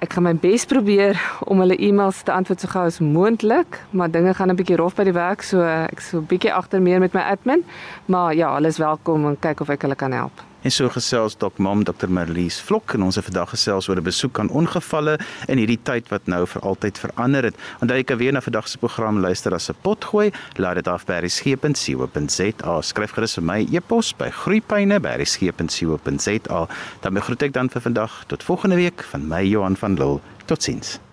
Ek 0.00 0.12
gaan 0.12 0.24
my 0.24 0.34
bes 0.34 0.64
probeer 0.66 1.20
om 1.46 1.60
hulle 1.60 1.76
e-mails 1.78 2.22
te 2.22 2.32
antwoord 2.32 2.60
so 2.60 2.68
gou 2.68 2.84
as 2.86 2.98
moontlik, 2.98 3.78
maar 3.90 4.10
dinge 4.10 4.34
gaan 4.34 4.50
'n 4.50 4.56
bietjie 4.56 4.76
rof 4.76 4.94
by 4.94 5.04
die 5.04 5.12
werk, 5.12 5.42
so 5.42 5.62
ek 5.62 6.00
so 6.00 6.18
'n 6.18 6.26
bietjie 6.26 6.52
agter 6.52 6.80
meer 6.82 7.00
met 7.00 7.12
my 7.12 7.20
admin, 7.20 7.64
maar 8.06 8.34
ja, 8.34 8.54
hulle 8.54 8.68
is 8.68 8.78
welkom 8.78 9.26
en 9.26 9.36
kyk 9.38 9.60
of 9.60 9.68
ek 9.68 9.82
hulle 9.82 9.96
kan 9.96 10.12
help. 10.12 10.49
En 10.62 10.70
so 10.70 10.88
gesels 10.92 11.36
Dok 11.40 11.56
Mam 11.58 11.84
Dr 11.84 12.08
Marlies 12.12 12.60
Vlok 12.60 12.94
en 12.94 13.02
ons 13.06 13.16
het 13.16 13.24
vandag 13.24 13.48
gesels 13.54 13.88
oor 13.88 13.96
'n 13.96 14.02
besoek 14.04 14.38
aan 14.38 14.50
ongevalle 14.50 15.18
in 15.48 15.58
hierdie 15.58 15.82
tyd 15.82 16.08
wat 16.08 16.26
nou 16.26 16.46
vir 16.46 16.62
altyd 16.62 16.98
verander 16.98 17.44
het. 17.44 17.54
Onthou 17.80 17.96
jy 17.96 18.04
kan 18.04 18.18
weer 18.18 18.32
na 18.32 18.40
vandag 18.40 18.68
se 18.68 18.78
program 18.78 19.20
luister 19.20 19.54
as 19.54 19.70
'n 19.70 19.74
pot 19.82 20.04
gooi. 20.04 20.32
Laat 20.56 20.74
dit 20.74 20.88
af 20.88 21.06
by 21.06 21.12
resgep.co.za. 21.20 22.82
Skryf 22.82 23.12
gerus 23.12 23.34
vir 23.34 23.44
my 23.44 23.66
e-pos 23.72 24.16
by 24.16 24.30
groeipyne@resgep.co.za. 24.30 26.66
Dan 27.00 27.20
groet 27.20 27.42
ek 27.42 27.52
dan 27.52 27.70
vir 27.70 27.80
vandag 27.80 28.24
tot 28.26 28.42
volgende 28.42 28.76
week 28.76 29.02
van 29.02 29.28
my 29.28 29.42
Johan 29.42 29.76
van 29.76 29.94
Lille. 29.94 30.20
Totsiens. 30.44 31.09